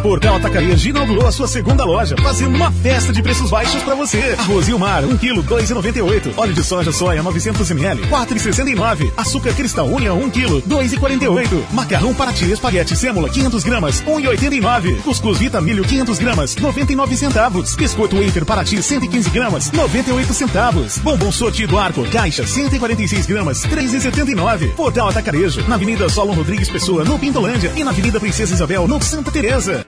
Portal 0.00 0.36
Atacarejo 0.36 0.88
inaugurou 0.88 1.26
a 1.26 1.32
sua 1.32 1.48
segunda 1.48 1.84
loja, 1.84 2.16
fazendo 2.22 2.54
uma 2.54 2.70
festa 2.70 3.12
de 3.12 3.22
preços 3.22 3.50
baixos 3.50 3.82
para 3.82 3.94
você. 3.94 4.36
Arroz 4.38 4.68
Mar, 4.68 5.04
1 5.04 5.16
kg, 5.18 5.42
2,98. 5.42 6.34
Óleo 6.36 6.52
de 6.54 6.62
soja 6.62 6.92
soia, 6.92 7.22
900 7.22 7.70
ml, 7.70 8.06
4,69. 8.08 9.12
Açúcar 9.16 9.52
cristal 9.54 9.86
unha, 9.86 10.12
1 10.12 10.30
kg, 10.30 10.62
2,48. 10.62 11.64
Macarrão 11.72 12.14
Paraty 12.14 12.50
espaguete 12.50 12.96
sêmula, 12.96 13.28
500 13.28 13.64
gramas, 13.64 14.02
1,89. 14.02 15.02
Cuscuz 15.02 15.38
Vita 15.38 15.60
Milho, 15.60 15.84
500 15.84 16.18
gramas, 16.18 16.56
99 16.56 17.16
centavos. 17.16 17.74
Biscoito 17.74 18.16
Wafer 18.16 18.44
Paraty, 18.44 18.82
115 18.82 19.30
gramas, 19.30 19.70
98 19.72 20.34
centavos. 20.34 20.98
Bombom 20.98 21.32
sortido 21.32 21.78
arco, 21.78 22.04
caixa, 22.10 22.46
146 22.46 23.26
gramas, 23.26 23.64
3,79. 23.64 24.74
Portal 24.74 25.08
Atacarejo, 25.08 25.66
na 25.68 25.74
Avenida 25.74 26.08
Solon 26.08 26.34
Rodrigues 26.34 26.68
Pessoa, 26.68 27.04
no 27.04 27.18
Pintolândia 27.18 27.72
e 27.76 27.82
na 27.82 27.90
Avenida 27.90 28.20
Princesa 28.20 28.54
Isabel, 28.54 28.86
no 28.86 29.02
Santa 29.02 29.30
Teresa. 29.30 29.87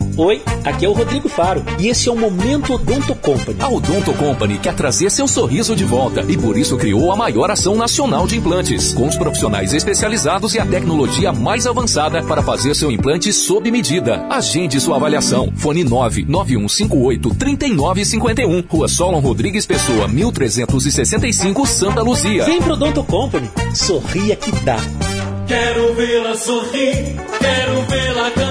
Oi, 0.17 0.41
aqui 0.65 0.85
é 0.85 0.89
o 0.89 0.93
Rodrigo 0.93 1.29
Faro 1.29 1.63
e 1.79 1.87
esse 1.87 2.09
é 2.09 2.11
o 2.11 2.15
Momento 2.15 2.73
Odonto 2.73 3.15
Company. 3.15 3.57
A 3.61 3.69
Odonto 3.69 4.13
Company 4.13 4.57
quer 4.57 4.75
trazer 4.75 5.09
seu 5.09 5.27
sorriso 5.27 5.75
de 5.75 5.85
volta 5.85 6.25
e 6.27 6.37
por 6.37 6.57
isso 6.57 6.77
criou 6.77 7.11
a 7.11 7.15
maior 7.15 7.49
ação 7.49 7.75
nacional 7.75 8.27
de 8.27 8.37
implantes, 8.37 8.93
com 8.93 9.07
os 9.07 9.15
profissionais 9.15 9.73
especializados 9.73 10.53
e 10.53 10.59
a 10.59 10.65
tecnologia 10.65 11.31
mais 11.31 11.65
avançada 11.65 12.21
para 12.23 12.43
fazer 12.43 12.75
seu 12.75 12.91
implante 12.91 13.31
sob 13.31 13.71
medida. 13.71 14.25
Agende 14.29 14.79
sua 14.81 14.97
avaliação. 14.97 15.51
Fone 15.55 15.83
99158 15.83 17.35
3951. 17.35 18.63
Rua 18.67 18.87
Solon 18.87 19.19
Rodrigues 19.19 19.65
Pessoa, 19.65 20.07
1365, 20.07 21.65
Santa 21.65 22.01
Luzia. 22.01 22.45
Vem 22.45 22.61
pro 22.61 22.73
Odonto 22.73 23.03
Company. 23.03 23.49
Sorria 23.73 24.35
que 24.35 24.51
dá. 24.63 24.77
Quero 25.47 25.93
vê-la 25.95 26.35
sorrir, 26.35 27.15
quero 27.39 27.81
vê-la 27.89 28.31
cantar. 28.31 28.50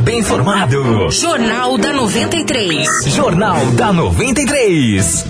Bem 0.00 0.20
informado. 0.20 1.10
Jornal 1.10 1.76
da 1.76 1.92
93. 1.92 2.88
Jornal 3.08 3.66
da 3.72 3.92
93. 3.92 5.24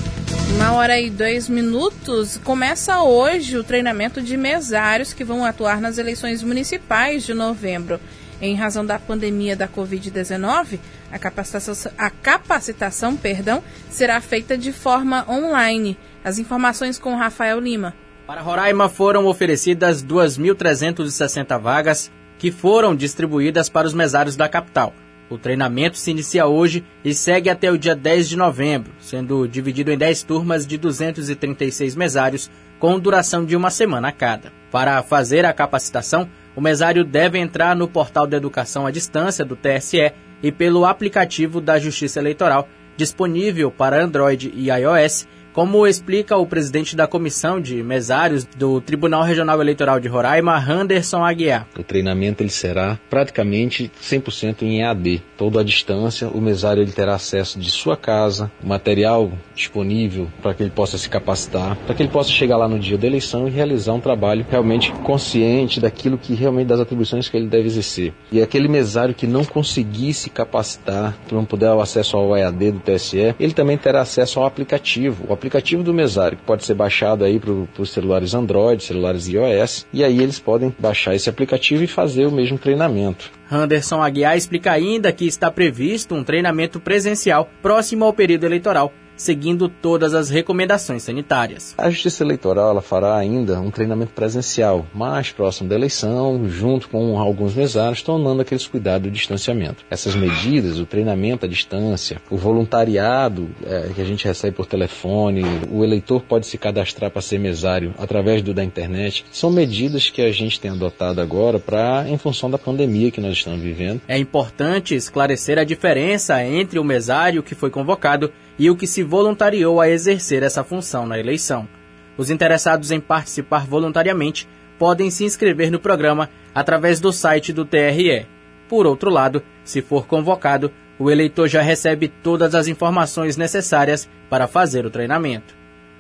Uma 0.55 0.73
hora 0.73 1.01
e 1.01 1.11
dois 1.11 1.49
minutos. 1.49 2.39
Começa 2.45 3.03
hoje 3.03 3.59
o 3.59 3.65
treinamento 3.65 4.23
de 4.23 4.37
mesários 4.37 5.13
que 5.13 5.25
vão 5.25 5.45
atuar 5.45 5.81
nas 5.81 5.99
eleições 5.99 6.43
municipais 6.43 7.25
de 7.25 7.35
novembro. 7.35 7.99
Em 8.41 8.55
razão 8.55 8.87
da 8.87 8.99
pandemia 8.99 9.57
da 9.57 9.67
Covid-19, 9.67 10.79
a 11.11 11.19
capacitação, 11.19 11.93
a 11.99 12.11
capacitação 12.11 13.17
perdão, 13.17 13.63
será 13.91 14.21
feita 14.21 14.57
de 14.57 14.73
forma 14.73 15.27
online. 15.29 15.99
As 16.25 16.39
informações 16.39 16.99
com 16.99 17.17
Rafael 17.17 17.59
Lima. 17.59 17.95
Para 18.27 18.41
Roraima 18.41 18.89
foram 18.89 19.27
oferecidas 19.27 20.05
2.360 20.05 21.61
vagas 21.61 22.11
que 22.43 22.51
foram 22.51 22.97
distribuídas 22.97 23.69
para 23.69 23.87
os 23.87 23.95
mesários 23.95 24.35
da 24.35 24.49
capital. 24.49 24.93
O 25.31 25.39
treinamento 25.39 25.97
se 25.97 26.11
inicia 26.11 26.45
hoje 26.45 26.85
e 27.05 27.15
segue 27.15 27.49
até 27.49 27.71
o 27.71 27.79
dia 27.79 27.95
10 27.95 28.31
de 28.31 28.37
novembro, 28.37 28.91
sendo 28.99 29.47
dividido 29.47 29.93
em 29.93 29.97
10 29.97 30.25
turmas 30.25 30.67
de 30.67 30.77
236 30.77 31.95
mesários, 31.95 32.51
com 32.81 32.99
duração 32.99 33.45
de 33.45 33.55
uma 33.55 33.71
semana 33.71 34.11
cada. 34.11 34.53
Para 34.73 35.05
fazer 35.05 35.45
a 35.45 35.53
capacitação, 35.53 36.29
o 36.57 36.61
mesário 36.61 37.05
deve 37.05 37.39
entrar 37.39 37.77
no 37.77 37.87
portal 37.87 38.27
de 38.27 38.35
educação 38.35 38.89
à 38.89 38.91
distância 38.91 39.45
do 39.45 39.55
TSE 39.55 40.11
e 40.43 40.51
pelo 40.51 40.85
aplicativo 40.85 41.61
da 41.61 41.79
Justiça 41.79 42.19
Eleitoral, 42.19 42.69
disponível 42.97 43.71
para 43.71 44.03
Android 44.03 44.53
e 44.53 44.69
iOS, 44.69 45.29
como 45.53 45.87
explica 45.87 46.37
o 46.37 46.47
presidente 46.47 46.97
da 46.97 47.07
comissão 47.07 47.61
de 47.61 47.83
mesários 47.83 48.45
do 48.45 48.81
Tribunal 48.81 49.23
Regional 49.23 49.61
Eleitoral 49.61 50.01
de 50.01 50.09
Roraima, 50.09 50.57
Anderson 50.57 51.25
Aguiar. 51.25 51.67
O 51.79 51.83
treinamento 51.83 52.43
ele 52.43 52.51
será 52.51 52.99
praticamente 53.11 53.91
100% 54.03 54.63
em 54.63 54.81
EAD, 54.81 55.23
todo 55.37 55.59
à 55.59 55.63
distância. 55.63 56.29
O 56.29 56.41
mesário 56.41 56.83
ele 56.83 56.93
terá 56.93 57.15
acesso 57.15 57.59
de 57.59 57.71
sua 57.71 57.97
casa, 57.97 58.51
material 58.63 59.33
disponível 59.55 60.29
para 60.43 60.55
que 60.55 60.63
ele 60.63 60.71
possa 60.71 60.97
se 60.97 61.09
capacitar, 61.09 61.77
para 61.77 61.95
que 61.95 62.03
ele 62.03 62.11
possa 62.11 62.31
chegar 62.31 62.57
lá 62.57 62.69
no 62.69 62.79
dia 62.79 62.97
da 62.97 63.07
eleição 63.07 63.47
e 63.47 63.51
realizar 63.51 63.93
um 63.93 64.01
trabalho 64.01 64.47
realmente 64.49 64.91
consciente 65.05 65.81
daquilo 65.81 66.17
que 66.17 66.35
realmente 66.35 66.69
das 66.69 66.81
atribuições 66.81 67.29
que 67.29 67.37
ele 67.37 67.49
deve 67.49 67.67
exercer. 67.67 68.13
E 68.31 68.41
aquele 68.41 68.69
mesário 68.69 69.15
que 69.15 69.27
não 69.27 69.45
conseguir 69.45 70.15
se 70.15 70.31
capacitar, 70.31 71.17
que 71.27 71.35
não 71.35 71.45
puder 71.45 71.73
o 71.73 71.81
acesso 71.81 72.17
ao 72.17 72.37
EAD 72.37 72.73
do 72.73 72.81
TSE, 72.81 73.35
ele 73.39 73.53
também 73.53 73.77
terá 73.77 74.01
acesso 74.01 74.41
ao 74.41 74.47
aplicativo, 74.47 75.25
o 75.29 75.33
aplicativo 75.43 75.83
do 75.83 75.93
mesário, 75.93 76.39
que 76.39 76.45
pode 76.45 76.65
ser 76.65 76.75
baixado 76.75 77.25
aí 77.25 77.41
para 77.41 77.51
os 77.83 77.91
celulares 77.91 78.33
Android, 78.33 78.81
celulares 78.81 79.27
iOS, 79.27 79.85
e 79.93 80.05
aí 80.05 80.21
eles 80.21 80.39
podem 80.39 80.73
baixar 80.79 81.17
esse 81.17 81.29
aplicativo 81.29 81.83
e 81.83 81.89
fazer 81.89 82.27
o 82.27 82.31
mesmo 82.31 82.57
treinamento. 82.57 83.29
Anderson 83.51 84.01
Aguiar 84.01 84.37
explica 84.37 84.71
ainda 84.71 85.13
que 85.13 85.27
está 85.27 85.51
previsto 85.51 86.15
um 86.15 86.23
treinamento 86.23 86.79
presencial 86.79 87.49
próximo 87.61 88.05
ao 88.05 88.13
período 88.13 88.47
eleitoral, 88.47 88.93
seguindo 89.23 89.69
todas 89.69 90.15
as 90.15 90.29
recomendações 90.29 91.05
sanitárias. 91.05 91.75
A 91.79 91.89
Justiça 91.89 92.25
Eleitoral 92.25 92.71
ela 92.71 92.83
fará 92.83 93.17
ainda 93.17 93.61
um 93.61 93.71
treinamento 93.71 94.13
presencial, 94.13 94.85
mais 94.93 95.31
próximo 95.31 95.69
da 95.69 95.75
eleição, 95.75 96.49
junto 96.49 96.89
com 96.89 97.19
alguns 97.19 97.55
mesários, 97.55 98.03
tomando 98.03 98.43
aqueles 98.43 98.67
cuidados 98.67 99.11
de 99.11 99.17
distanciamento. 99.17 99.85
Essas 99.91 100.15
medidas, 100.15 100.79
o 100.79 100.87
treinamento 100.87 101.47
à 101.47 101.49
distância, 101.49 102.21
o 102.29 102.37
voluntariado 102.37 103.49
é, 103.65 103.91
que 103.95 104.01
a 104.01 104.05
gente 104.05 104.25
recebe 104.25 104.57
por 104.57 104.67
telefone, 104.67 105.43
o 105.71 105.85
eleitor 105.85 106.23
pode 106.23 106.47
se 106.47 106.59
cadastrar 106.59 107.11
para 107.11 107.23
ser 107.23 107.39
mesário 107.39 107.95
através 107.99 108.43
do, 108.43 108.53
da 108.53 108.65
internet, 108.65 109.25
são 109.31 109.51
medidas 109.51 110.11
que 110.11 110.23
a 110.23 110.33
gente 110.33 110.59
tem 110.59 110.71
adotado 110.71 111.21
agora 111.21 111.59
para 111.59 112.05
em 112.09 112.19
função 112.19 112.51
da 112.51 112.59
pandemia 112.59 113.11
que 113.11 113.21
nós 113.21 113.35
estamos 113.35 113.61
vivendo. 113.61 114.01
É 114.09 114.19
importante 114.19 114.95
esclarecer 114.95 115.59
a 115.59 115.65
diferença 115.65 116.45
entre 116.45 116.79
o 116.79 116.85
mesário 116.85 117.43
que 117.43 117.55
foi 117.55 117.71
convocado 117.71 118.33
e 118.59 118.71
o 118.71 118.77
que 118.77 118.87
se 118.87 119.03
voluntariou 119.13 119.79
a 119.79 119.91
exercer 119.91 120.43
essa 120.43 120.65
função 120.65 121.05
na 121.05 121.19
eleição. 121.19 121.69
Os 122.17 122.31
interessados 122.31 122.91
em 122.91 122.99
participar 122.99 123.67
voluntariamente 123.67 124.49
podem 124.79 125.11
se 125.11 125.23
inscrever 125.23 125.71
no 125.71 125.79
programa 125.79 126.31
através 126.55 126.99
do 126.99 127.13
site 127.13 127.53
do 127.53 127.67
TRE. 127.67 128.27
Por 128.71 128.87
outro 128.87 129.11
lado, 129.11 129.43
se 129.65 129.83
for 129.83 130.07
convocado, 130.07 130.73
o 130.99 131.11
eleitor 131.11 131.47
já 131.47 131.61
recebe 131.61 132.09
todas 132.09 132.55
as 132.55 132.69
informações 132.69 133.37
necessárias 133.37 134.09
para 134.31 134.49
fazer 134.49 134.87
o 134.87 134.91
treinamento. 134.91 135.55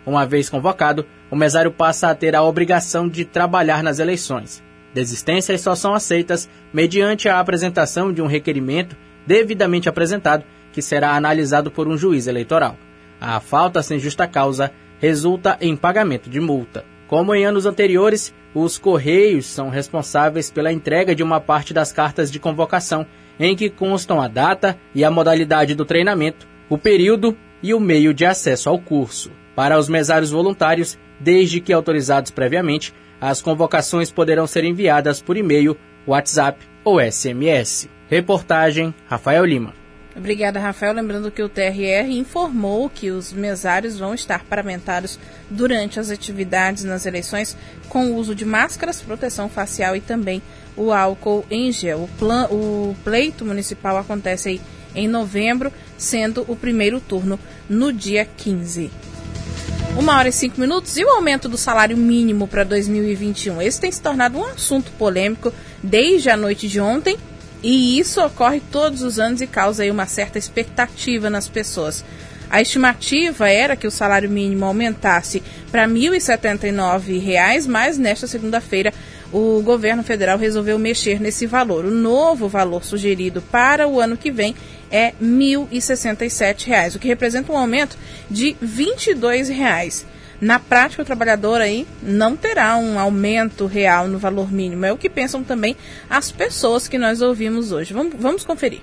Uma 0.06 0.24
vez 0.24 0.48
convocado, 0.48 1.04
o 1.30 1.36
mesário 1.36 1.70
passa 1.70 2.08
a 2.08 2.14
ter 2.14 2.34
a 2.34 2.42
obrigação 2.42 3.06
de 3.06 3.26
trabalhar 3.26 3.82
nas 3.82 3.98
eleições. 3.98 4.62
Desistências 4.94 5.60
só 5.60 5.74
são 5.74 5.92
aceitas 5.92 6.48
mediante 6.72 7.28
a 7.28 7.38
apresentação 7.38 8.10
de 8.10 8.22
um 8.22 8.26
requerimento 8.26 8.96
devidamente 9.26 9.86
apresentado 9.86 10.44
que 10.72 10.80
será 10.80 11.14
analisado 11.14 11.70
por 11.70 11.86
um 11.86 11.98
juiz 11.98 12.26
eleitoral. 12.26 12.74
A 13.24 13.38
falta 13.38 13.84
sem 13.84 14.00
justa 14.00 14.26
causa 14.26 14.72
resulta 14.98 15.56
em 15.60 15.76
pagamento 15.76 16.28
de 16.28 16.40
multa. 16.40 16.84
Como 17.06 17.32
em 17.32 17.46
anos 17.46 17.66
anteriores, 17.66 18.34
os 18.52 18.78
Correios 18.78 19.46
são 19.46 19.68
responsáveis 19.68 20.50
pela 20.50 20.72
entrega 20.72 21.14
de 21.14 21.22
uma 21.22 21.40
parte 21.40 21.72
das 21.72 21.92
cartas 21.92 22.32
de 22.32 22.40
convocação, 22.40 23.06
em 23.38 23.54
que 23.54 23.70
constam 23.70 24.20
a 24.20 24.26
data 24.26 24.76
e 24.92 25.04
a 25.04 25.10
modalidade 25.10 25.72
do 25.76 25.84
treinamento, 25.84 26.48
o 26.68 26.76
período 26.76 27.36
e 27.62 27.72
o 27.72 27.78
meio 27.78 28.12
de 28.12 28.26
acesso 28.26 28.68
ao 28.68 28.76
curso. 28.76 29.30
Para 29.54 29.78
os 29.78 29.88
mesários 29.88 30.32
voluntários, 30.32 30.98
desde 31.20 31.60
que 31.60 31.72
autorizados 31.72 32.32
previamente, 32.32 32.92
as 33.20 33.40
convocações 33.40 34.10
poderão 34.10 34.48
ser 34.48 34.64
enviadas 34.64 35.22
por 35.22 35.36
e-mail, 35.36 35.76
WhatsApp 36.08 36.58
ou 36.82 36.98
SMS. 37.00 37.88
Reportagem 38.08 38.92
Rafael 39.08 39.44
Lima. 39.44 39.81
Obrigada, 40.14 40.60
Rafael. 40.60 40.92
Lembrando 40.92 41.30
que 41.30 41.42
o 41.42 41.48
TRR 41.48 42.10
informou 42.10 42.90
que 42.90 43.10
os 43.10 43.32
mesários 43.32 43.98
vão 43.98 44.14
estar 44.14 44.44
paramentados 44.44 45.18
durante 45.48 45.98
as 45.98 46.10
atividades 46.10 46.84
nas 46.84 47.06
eleições 47.06 47.56
com 47.88 48.10
o 48.10 48.16
uso 48.16 48.34
de 48.34 48.44
máscaras, 48.44 49.00
proteção 49.00 49.48
facial 49.48 49.96
e 49.96 50.00
também 50.00 50.42
o 50.76 50.92
álcool 50.92 51.44
em 51.50 51.72
gel. 51.72 52.04
O, 52.04 52.08
plan, 52.18 52.46
o 52.50 52.94
pleito 53.04 53.44
municipal 53.44 53.96
acontece 53.96 54.50
aí 54.50 54.60
em 54.94 55.08
novembro, 55.08 55.72
sendo 55.96 56.44
o 56.46 56.54
primeiro 56.54 57.00
turno 57.00 57.38
no 57.68 57.92
dia 57.92 58.24
15. 58.24 58.90
Uma 59.98 60.16
hora 60.16 60.28
e 60.28 60.32
cinco 60.32 60.60
minutos 60.60 60.96
e 60.96 61.04
o 61.04 61.10
aumento 61.10 61.48
do 61.48 61.58
salário 61.58 61.96
mínimo 61.96 62.48
para 62.48 62.64
2021. 62.64 63.60
Esse 63.60 63.80
tem 63.80 63.92
se 63.92 64.00
tornado 64.00 64.38
um 64.38 64.44
assunto 64.44 64.90
polêmico 64.92 65.52
desde 65.82 66.30
a 66.30 66.36
noite 66.36 66.66
de 66.66 66.80
ontem 66.80 67.18
e 67.62 67.98
isso 67.98 68.20
ocorre 68.20 68.60
todos 68.72 69.02
os 69.02 69.18
anos 69.18 69.40
e 69.40 69.46
causa 69.46 69.82
aí 69.82 69.90
uma 69.90 70.06
certa 70.06 70.38
expectativa 70.38 71.30
nas 71.30 71.48
pessoas. 71.48 72.04
A 72.50 72.60
estimativa 72.60 73.48
era 73.48 73.76
que 73.76 73.86
o 73.86 73.90
salário 73.90 74.28
mínimo 74.28 74.66
aumentasse 74.66 75.42
para 75.70 75.86
R$ 75.86 75.92
1.079, 75.92 77.66
mas 77.66 77.96
nesta 77.96 78.26
segunda-feira 78.26 78.92
o 79.32 79.62
governo 79.62 80.02
federal 80.02 80.36
resolveu 80.36 80.78
mexer 80.78 81.18
nesse 81.18 81.46
valor. 81.46 81.86
O 81.86 81.90
novo 81.90 82.48
valor 82.48 82.84
sugerido 82.84 83.40
para 83.40 83.88
o 83.88 83.98
ano 83.98 84.18
que 84.18 84.30
vem 84.30 84.54
é 84.90 85.06
R$ 85.06 85.14
1.067, 85.22 86.96
o 86.96 86.98
que 86.98 87.08
representa 87.08 87.50
um 87.50 87.56
aumento 87.56 87.96
de 88.30 88.54
22 88.60 89.48
reais. 89.48 90.04
Na 90.42 90.58
prática, 90.58 91.02
o 91.02 91.04
trabalhador 91.04 91.60
aí 91.60 91.86
não 92.02 92.36
terá 92.36 92.76
um 92.76 92.98
aumento 92.98 93.64
real 93.64 94.08
no 94.08 94.18
valor 94.18 94.50
mínimo. 94.50 94.84
É 94.84 94.92
o 94.92 94.98
que 94.98 95.08
pensam 95.08 95.44
também 95.44 95.76
as 96.10 96.32
pessoas 96.32 96.88
que 96.88 96.98
nós 96.98 97.22
ouvimos 97.22 97.70
hoje. 97.70 97.94
Vamos, 97.94 98.14
vamos 98.18 98.44
conferir. 98.44 98.80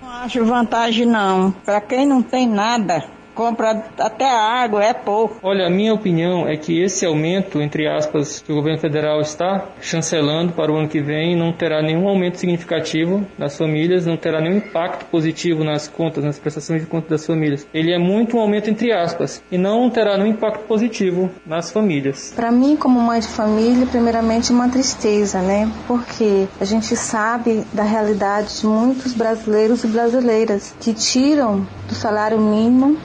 Não 0.00 0.08
acho 0.08 0.44
vantagem 0.44 1.04
não. 1.04 1.50
Para 1.50 1.80
quem 1.80 2.06
não 2.06 2.22
tem 2.22 2.48
nada, 2.48 3.04
compra 3.36 3.84
até 3.98 4.24
a 4.24 4.40
água, 4.40 4.82
é 4.82 4.94
pouco. 4.94 5.38
Olha, 5.42 5.66
a 5.66 5.70
minha 5.70 5.92
opinião 5.92 6.48
é 6.48 6.56
que 6.56 6.82
esse 6.82 7.04
aumento, 7.04 7.60
entre 7.60 7.86
aspas, 7.86 8.40
que 8.40 8.50
o 8.50 8.54
governo 8.56 8.80
federal 8.80 9.20
está 9.20 9.66
chancelando 9.80 10.54
para 10.54 10.72
o 10.72 10.76
ano 10.76 10.88
que 10.88 11.02
vem, 11.02 11.36
não 11.36 11.52
terá 11.52 11.82
nenhum 11.82 12.08
aumento 12.08 12.38
significativo 12.38 13.24
nas 13.38 13.56
famílias, 13.56 14.06
não 14.06 14.16
terá 14.16 14.40
nenhum 14.40 14.56
impacto 14.56 15.04
positivo 15.06 15.62
nas 15.62 15.86
contas, 15.86 16.24
nas 16.24 16.38
prestações 16.38 16.80
de 16.80 16.86
contas 16.86 17.10
das 17.10 17.26
famílias. 17.26 17.66
Ele 17.74 17.92
é 17.92 17.98
muito 17.98 18.38
um 18.38 18.40
aumento 18.40 18.70
entre 18.70 18.90
aspas 18.90 19.42
e 19.52 19.58
não 19.58 19.90
terá 19.90 20.16
nenhum 20.16 20.30
impacto 20.30 20.64
positivo 20.64 21.30
nas 21.44 21.70
famílias. 21.70 22.32
Para 22.34 22.50
mim, 22.50 22.74
como 22.74 22.98
mãe 22.98 23.20
de 23.20 23.28
família, 23.28 23.86
primeiramente 23.86 24.50
uma 24.50 24.68
tristeza, 24.70 25.42
né? 25.42 25.70
Porque 25.86 26.48
a 26.58 26.64
gente 26.64 26.96
sabe 26.96 27.64
da 27.72 27.82
realidade 27.82 28.60
de 28.60 28.66
muitos 28.66 29.12
brasileiros 29.12 29.84
e 29.84 29.88
brasileiras 29.88 30.74
que 30.80 30.94
tiram 30.94 31.66
do 31.86 31.94
salário 31.94 32.40
mínimo 32.40 32.96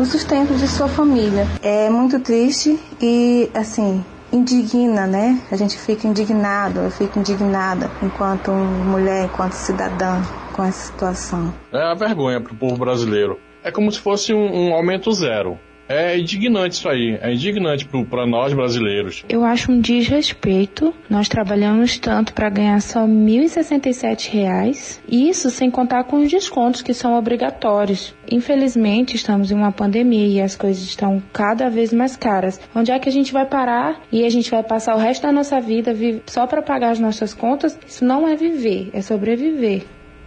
o 0.00 0.04
sustento 0.06 0.54
de 0.54 0.66
sua 0.66 0.88
família. 0.88 1.46
É 1.62 1.90
muito 1.90 2.18
triste 2.20 2.78
e, 3.02 3.50
assim, 3.52 4.02
indigna, 4.32 5.06
né? 5.06 5.38
A 5.52 5.56
gente 5.56 5.76
fica 5.76 6.08
indignado, 6.08 6.80
eu 6.80 6.90
fico 6.90 7.18
indignada 7.18 7.90
enquanto 8.02 8.50
mulher, 8.50 9.26
enquanto 9.26 9.52
cidadã 9.52 10.22
com 10.54 10.64
essa 10.64 10.86
situação. 10.86 11.52
É 11.70 11.82
a 11.82 11.94
vergonha 11.94 12.40
para 12.40 12.52
o 12.52 12.56
povo 12.56 12.78
brasileiro. 12.78 13.38
É 13.62 13.70
como 13.70 13.92
se 13.92 14.00
fosse 14.00 14.32
um, 14.32 14.68
um 14.70 14.74
aumento 14.74 15.12
zero. 15.12 15.58
É 15.92 16.16
indignante 16.16 16.76
isso 16.76 16.88
aí, 16.88 17.18
é 17.20 17.34
indignante 17.34 17.84
para 18.08 18.24
nós 18.24 18.52
brasileiros. 18.52 19.24
Eu 19.28 19.42
acho 19.42 19.72
um 19.72 19.80
desrespeito. 19.80 20.94
Nós 21.08 21.28
trabalhamos 21.28 21.98
tanto 21.98 22.32
para 22.32 22.48
ganhar 22.48 22.80
só 22.80 23.06
R$ 23.06 23.10
1.067, 23.10 25.00
isso 25.08 25.50
sem 25.50 25.68
contar 25.68 26.04
com 26.04 26.18
os 26.18 26.30
descontos 26.30 26.80
que 26.80 26.94
são 26.94 27.18
obrigatórios. 27.18 28.14
Infelizmente, 28.30 29.16
estamos 29.16 29.50
em 29.50 29.56
uma 29.56 29.72
pandemia 29.72 30.28
e 30.28 30.40
as 30.40 30.54
coisas 30.54 30.84
estão 30.84 31.20
cada 31.32 31.68
vez 31.68 31.92
mais 31.92 32.14
caras. 32.14 32.60
Onde 32.72 32.92
é 32.92 32.98
que 33.00 33.08
a 33.08 33.12
gente 33.12 33.32
vai 33.32 33.44
parar 33.44 34.00
e 34.12 34.24
a 34.24 34.28
gente 34.28 34.48
vai 34.48 34.62
passar 34.62 34.94
o 34.94 34.98
resto 34.98 35.22
da 35.22 35.32
nossa 35.32 35.60
vida 35.60 35.92
só 36.24 36.46
para 36.46 36.62
pagar 36.62 36.90
as 36.90 37.00
nossas 37.00 37.34
contas? 37.34 37.76
Isso 37.84 38.04
não 38.04 38.28
é 38.28 38.36
viver, 38.36 38.90
é 38.92 39.02
sobreviver. 39.02 39.82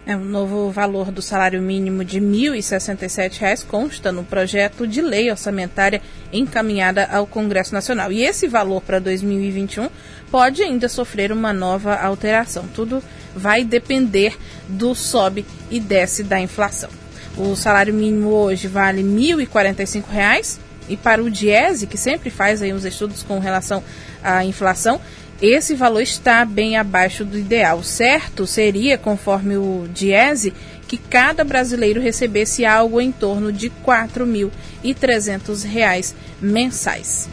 É, 0.06 0.14
o 0.14 0.20
novo 0.20 0.70
valor 0.70 1.10
do 1.10 1.22
salário 1.22 1.62
mínimo 1.62 2.04
de 2.04 2.18
R$ 2.18 2.26
1.067 2.26 3.64
consta 3.66 4.12
no 4.12 4.22
projeto 4.22 4.86
de 4.86 5.00
lei 5.00 5.30
orçamentária 5.30 6.02
encaminhada 6.30 7.08
ao 7.10 7.26
Congresso 7.26 7.72
Nacional. 7.72 8.12
E 8.12 8.22
esse 8.22 8.46
valor 8.46 8.82
para 8.82 8.98
2021 8.98 9.88
pode 10.30 10.62
ainda 10.62 10.90
sofrer 10.90 11.32
uma 11.32 11.54
nova 11.54 11.94
alteração. 11.94 12.68
Tudo 12.74 13.02
vai 13.34 13.64
depender 13.64 14.36
do 14.68 14.94
sobe 14.94 15.46
e 15.70 15.80
desce 15.80 16.22
da 16.22 16.38
inflação. 16.38 16.90
O 17.38 17.56
salário 17.56 17.94
mínimo 17.94 18.28
hoje 18.28 18.68
vale 18.68 19.00
R$ 19.00 19.08
1.045 19.08 20.58
e 20.86 20.98
para 20.98 21.22
o 21.22 21.30
Diese, 21.30 21.86
que 21.86 21.96
sempre 21.96 22.28
faz 22.28 22.60
aí 22.60 22.74
uns 22.74 22.84
estudos 22.84 23.22
com 23.22 23.38
relação 23.38 23.82
à 24.22 24.44
inflação, 24.44 25.00
esse 25.46 25.74
valor 25.74 26.02
está 26.02 26.44
bem 26.44 26.76
abaixo 26.76 27.24
do 27.24 27.38
ideal. 27.38 27.82
Certo 27.82 28.46
seria, 28.46 28.96
conforme 28.96 29.56
o 29.56 29.88
Diese, 29.92 30.52
que 30.86 30.96
cada 30.96 31.42
brasileiro 31.44 32.00
recebesse 32.00 32.64
algo 32.64 33.00
em 33.00 33.10
torno 33.10 33.52
de 33.52 33.66
R$ 33.68 33.74
4.300 33.84 36.14
mensais. 36.40 37.28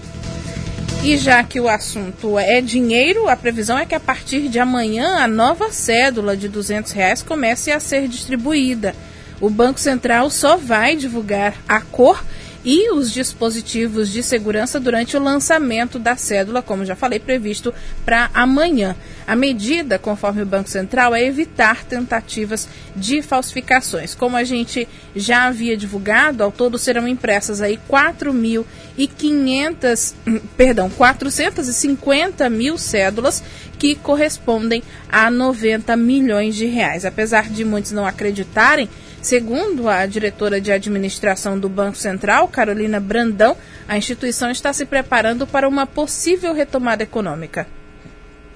E 1.03 1.15
já 1.17 1.43
que 1.43 1.59
o 1.59 1.67
assunto 1.67 2.37
é 2.37 2.61
dinheiro, 2.61 3.27
a 3.27 3.35
previsão 3.35 3.75
é 3.77 3.87
que 3.87 3.95
a 3.95 3.99
partir 3.99 4.47
de 4.49 4.59
amanhã 4.59 5.17
a 5.17 5.27
nova 5.27 5.71
cédula 5.71 6.37
de 6.37 6.47
200 6.47 6.91
reais 6.91 7.23
comece 7.23 7.71
a 7.71 7.79
ser 7.79 8.07
distribuída. 8.07 8.93
O 9.39 9.49
Banco 9.49 9.79
Central 9.79 10.29
só 10.29 10.57
vai 10.57 10.95
divulgar 10.95 11.55
a 11.67 11.81
cor 11.81 12.23
e 12.63 12.91
os 12.91 13.11
dispositivos 13.11 14.09
de 14.09 14.21
segurança 14.21 14.79
durante 14.79 15.17
o 15.17 15.23
lançamento 15.23 15.97
da 15.97 16.15
cédula, 16.15 16.61
como 16.61 16.85
já 16.85 16.95
falei, 16.95 17.17
previsto 17.19 17.73
para 18.05 18.29
amanhã. 18.33 18.95
A 19.25 19.35
medida, 19.35 19.97
conforme 19.97 20.43
o 20.43 20.45
Banco 20.45 20.69
Central, 20.69 21.15
é 21.15 21.25
evitar 21.25 21.83
tentativas 21.83 22.69
de 22.95 23.21
falsificações. 23.21 24.13
Como 24.13 24.37
a 24.37 24.43
gente 24.43 24.87
já 25.15 25.45
havia 25.45 25.75
divulgado, 25.75 26.43
ao 26.43 26.51
todo 26.51 26.77
serão 26.77 27.07
impressas 27.07 27.61
aí 27.61 27.79
4.500, 27.89 30.13
perdão, 30.55 30.87
450 30.89 32.47
mil 32.49 32.77
cédulas 32.77 33.43
que 33.79 33.95
correspondem 33.95 34.83
a 35.11 35.31
90 35.31 35.97
milhões 35.97 36.55
de 36.55 36.67
reais. 36.67 37.05
Apesar 37.05 37.49
de 37.49 37.65
muitos 37.65 37.91
não 37.91 38.05
acreditarem, 38.05 38.87
Segundo 39.21 39.87
a 39.87 40.03
diretora 40.07 40.59
de 40.59 40.71
administração 40.71 41.59
do 41.59 41.69
Banco 41.69 41.95
Central, 41.95 42.47
Carolina 42.47 42.99
Brandão, 42.99 43.55
a 43.87 43.95
instituição 43.95 44.49
está 44.49 44.73
se 44.73 44.83
preparando 44.83 45.45
para 45.45 45.69
uma 45.69 45.85
possível 45.85 46.53
retomada 46.53 47.03
econômica. 47.03 47.67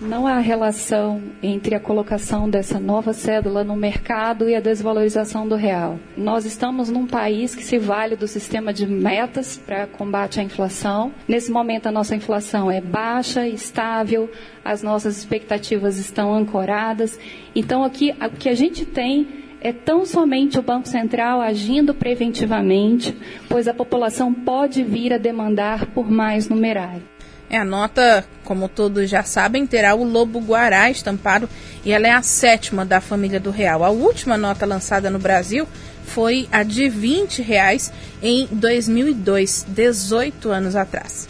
Não 0.02 0.28
há 0.28 0.40
relação 0.40 1.22
entre 1.42 1.74
a 1.76 1.80
colocação 1.80 2.50
dessa 2.50 2.80
nova 2.80 3.14
cédula 3.14 3.64
no 3.64 3.78
mercado 3.78 4.50
e 4.50 4.56
a 4.56 4.60
desvalorização 4.60 5.48
do 5.48 5.56
real. 5.56 6.00
Nós 6.18 6.46
estamos 6.46 6.90
num 6.90 7.06
país 7.06 7.56
que 7.56 7.64
se 7.64 7.78
vale 7.78 8.16
do 8.16 8.28
sistema 8.28 8.74
de 8.74 8.86
metas 8.88 9.58
para 9.58 9.88
combate 9.88 10.40
à 10.40 10.44
inflação. 10.44 11.14
Nesse 11.28 11.50
momento, 11.50 11.88
a 11.88 11.92
nossa 11.92 12.16
inflação 12.16 12.70
é 12.70 12.82
baixa, 12.82 13.48
estável, 13.48 14.30
as 14.66 14.82
nossas 14.82 15.16
expectativas 15.18 15.98
estão 15.98 16.34
ancoradas. 16.34 17.18
Então, 17.56 17.84
aqui, 17.84 18.14
o 18.20 18.30
que 18.32 18.50
a 18.50 18.56
gente 18.56 18.84
tem 18.86 19.45
é 19.66 19.74
tão 19.74 20.06
somente 20.06 20.60
o 20.60 20.62
Banco 20.62 20.88
Central 20.88 21.42
agindo 21.42 21.92
preventivamente, 21.92 23.18
pois 23.50 23.68
a 23.68 23.74
população 23.74 24.32
pode 24.32 24.84
vir 24.84 25.12
a 25.12 25.18
demandar 25.18 25.88
por 25.88 26.08
mais 26.08 26.48
numerário. 26.48 27.02
É, 27.50 27.58
a 27.58 27.66
nota, 27.66 28.24
como 28.44 28.70
todos 28.70 29.10
já 29.10 29.24
sabem, 29.24 29.66
terá 29.66 29.96
o 29.96 30.04
lobo 30.04 30.40
guará 30.40 30.92
estampado 30.92 31.50
e 31.84 31.92
ela 31.92 32.08
é 32.08 32.12
a 32.12 32.22
sétima 32.22 32.86
da 32.86 33.02
família 33.02 33.40
do 33.40 33.50
real. 33.50 33.84
A 33.84 33.90
última 33.90 34.38
nota 34.38 34.68
lançada 34.68 35.10
no 35.10 35.18
Brasil 35.18 35.68
foi 36.04 36.48
a 36.52 36.62
de 36.62 36.88
20 36.88 37.42
reais 37.42 37.92
em 38.22 38.48
2002, 38.52 39.66
18 39.68 40.50
anos 40.52 40.76
atrás. 40.76 41.28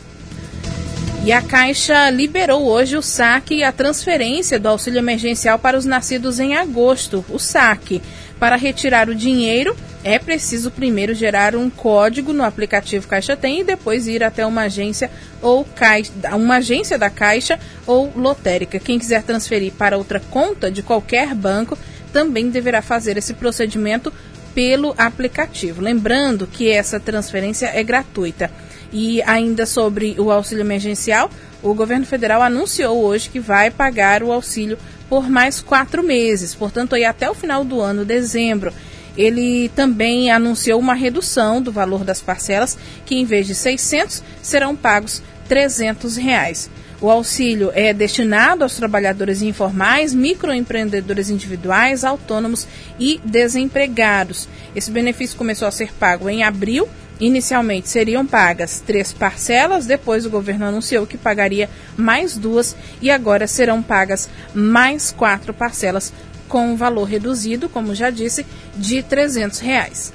E 1.25 1.31
a 1.31 1.41
Caixa 1.41 2.11
liberou 2.11 2.67
hoje 2.67 2.95
o 2.95 3.01
saque 3.01 3.55
e 3.55 3.63
a 3.63 3.71
transferência 3.71 4.59
do 4.59 4.69
auxílio 4.69 4.99
emergencial 4.99 5.57
para 5.57 5.75
os 5.75 5.83
nascidos 5.83 6.39
em 6.39 6.55
agosto, 6.55 7.25
o 7.29 7.39
saque. 7.39 7.99
Para 8.39 8.55
retirar 8.55 9.09
o 9.09 9.15
dinheiro, 9.15 9.75
é 10.03 10.19
preciso 10.19 10.69
primeiro 10.69 11.13
gerar 11.13 11.55
um 11.55 11.69
código 11.69 12.31
no 12.31 12.43
aplicativo 12.43 13.07
Caixa 13.07 13.35
Tem 13.35 13.61
e 13.61 13.63
depois 13.63 14.07
ir 14.07 14.23
até 14.23 14.45
uma 14.45 14.63
agência 14.63 15.09
ou 15.41 15.63
caixa, 15.63 16.11
uma 16.33 16.57
agência 16.57 16.97
da 16.97 17.09
Caixa 17.09 17.59
ou 17.87 18.11
lotérica. 18.15 18.77
Quem 18.77 18.99
quiser 18.99 19.23
transferir 19.23 19.73
para 19.73 19.97
outra 19.97 20.19
conta 20.19 20.69
de 20.69 20.83
qualquer 20.83 21.33
banco 21.33 21.77
também 22.13 22.49
deverá 22.49 22.81
fazer 22.81 23.17
esse 23.17 23.33
procedimento 23.33 24.13
pelo 24.53 24.93
aplicativo. 24.97 25.81
Lembrando 25.81 26.47
que 26.47 26.69
essa 26.69 26.99
transferência 26.99 27.67
é 27.73 27.83
gratuita. 27.83 28.49
E 28.91 29.21
ainda 29.23 29.65
sobre 29.65 30.15
o 30.17 30.31
auxílio 30.31 30.61
emergencial, 30.61 31.29
o 31.61 31.73
governo 31.73 32.05
federal 32.05 32.41
anunciou 32.41 33.03
hoje 33.03 33.29
que 33.29 33.39
vai 33.39 33.71
pagar 33.71 34.23
o 34.23 34.31
auxílio 34.31 34.77
por 35.09 35.29
mais 35.29 35.61
quatro 35.61 36.03
meses, 36.03 36.55
portanto, 36.55 36.95
aí 36.95 37.05
até 37.05 37.29
o 37.29 37.35
final 37.35 37.63
do 37.63 37.79
ano, 37.81 38.05
dezembro. 38.05 38.73
Ele 39.17 39.69
também 39.69 40.31
anunciou 40.31 40.79
uma 40.79 40.93
redução 40.93 41.61
do 41.61 41.71
valor 41.71 42.03
das 42.03 42.21
parcelas, 42.21 42.77
que 43.05 43.15
em 43.15 43.25
vez 43.25 43.47
de 43.47 43.55
600 43.55 44.21
serão 44.41 44.75
pagos 44.75 45.21
300 45.47 46.17
reais. 46.17 46.69
O 47.01 47.09
auxílio 47.09 47.71
é 47.73 47.93
destinado 47.93 48.63
aos 48.63 48.75
trabalhadores 48.75 49.41
informais, 49.41 50.13
microempreendedores 50.13 51.29
individuais, 51.29 52.03
autônomos 52.03 52.67
e 52.99 53.19
desempregados. 53.23 54.47
Esse 54.75 54.91
benefício 54.91 55.37
começou 55.37 55.67
a 55.67 55.71
ser 55.71 55.93
pago 55.93 56.29
em 56.29 56.43
abril 56.43 56.87
Inicialmente 57.19 57.87
seriam 57.89 58.25
pagas 58.25 58.81
três 58.85 59.13
parcelas, 59.13 59.85
depois 59.85 60.25
o 60.25 60.29
governo 60.29 60.65
anunciou 60.65 61.07
que 61.07 61.17
pagaria 61.17 61.69
mais 61.95 62.35
duas 62.35 62.75
e 63.01 63.09
agora 63.09 63.47
serão 63.47 63.81
pagas 63.81 64.29
mais 64.53 65.11
quatro 65.11 65.53
parcelas 65.53 66.11
com 66.49 66.73
um 66.73 66.75
valor 66.75 67.05
reduzido, 67.05 67.69
como 67.69 67.95
já 67.95 68.09
disse, 68.09 68.45
de 68.75 69.01
300 69.01 69.59
reais. 69.59 70.13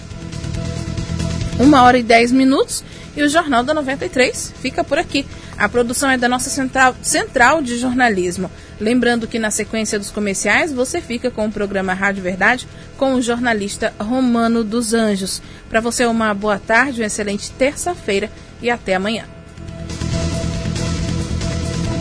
uma 1.58 1.82
hora 1.82 1.98
e 1.98 2.02
dez 2.02 2.32
minutos. 2.32 2.82
E 3.16 3.22
o 3.22 3.28
Jornal 3.28 3.64
da 3.64 3.74
93 3.74 4.54
fica 4.60 4.84
por 4.84 4.96
aqui. 4.96 5.26
A 5.58 5.68
produção 5.68 6.08
é 6.08 6.16
da 6.16 6.28
nossa 6.28 6.48
central, 6.48 6.94
central 7.02 7.60
de 7.60 7.76
jornalismo. 7.76 8.50
Lembrando 8.80 9.28
que 9.28 9.38
na 9.38 9.50
sequência 9.50 9.98
dos 9.98 10.10
comerciais 10.10 10.72
você 10.72 11.02
fica 11.02 11.30
com 11.30 11.46
o 11.46 11.52
programa 11.52 11.92
Rádio 11.92 12.22
Verdade 12.22 12.66
com 12.96 13.14
o 13.14 13.22
jornalista 13.22 13.92
Romano 14.00 14.64
dos 14.64 14.94
Anjos. 14.94 15.42
Para 15.68 15.80
você, 15.80 16.06
uma 16.06 16.32
boa 16.32 16.58
tarde, 16.58 17.02
uma 17.02 17.06
excelente 17.06 17.50
terça-feira 17.50 18.30
e 18.62 18.70
até 18.70 18.94
amanhã. 18.94 19.24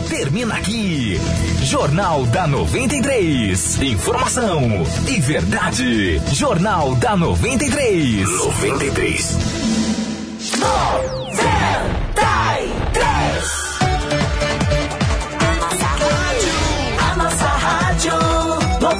Termina 0.08 0.54
aqui. 0.54 1.18
Jornal 1.62 2.26
da 2.26 2.46
93. 2.46 3.82
Informação 3.82 4.62
e 5.06 5.20
verdade. 5.20 6.20
Jornal 6.32 6.96
da 6.96 7.16
93. 7.16 8.28
93. 8.28 9.36
93. 9.36 11.29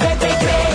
veces 0.01 0.19
te 0.19 0.47
crees. 0.47 0.70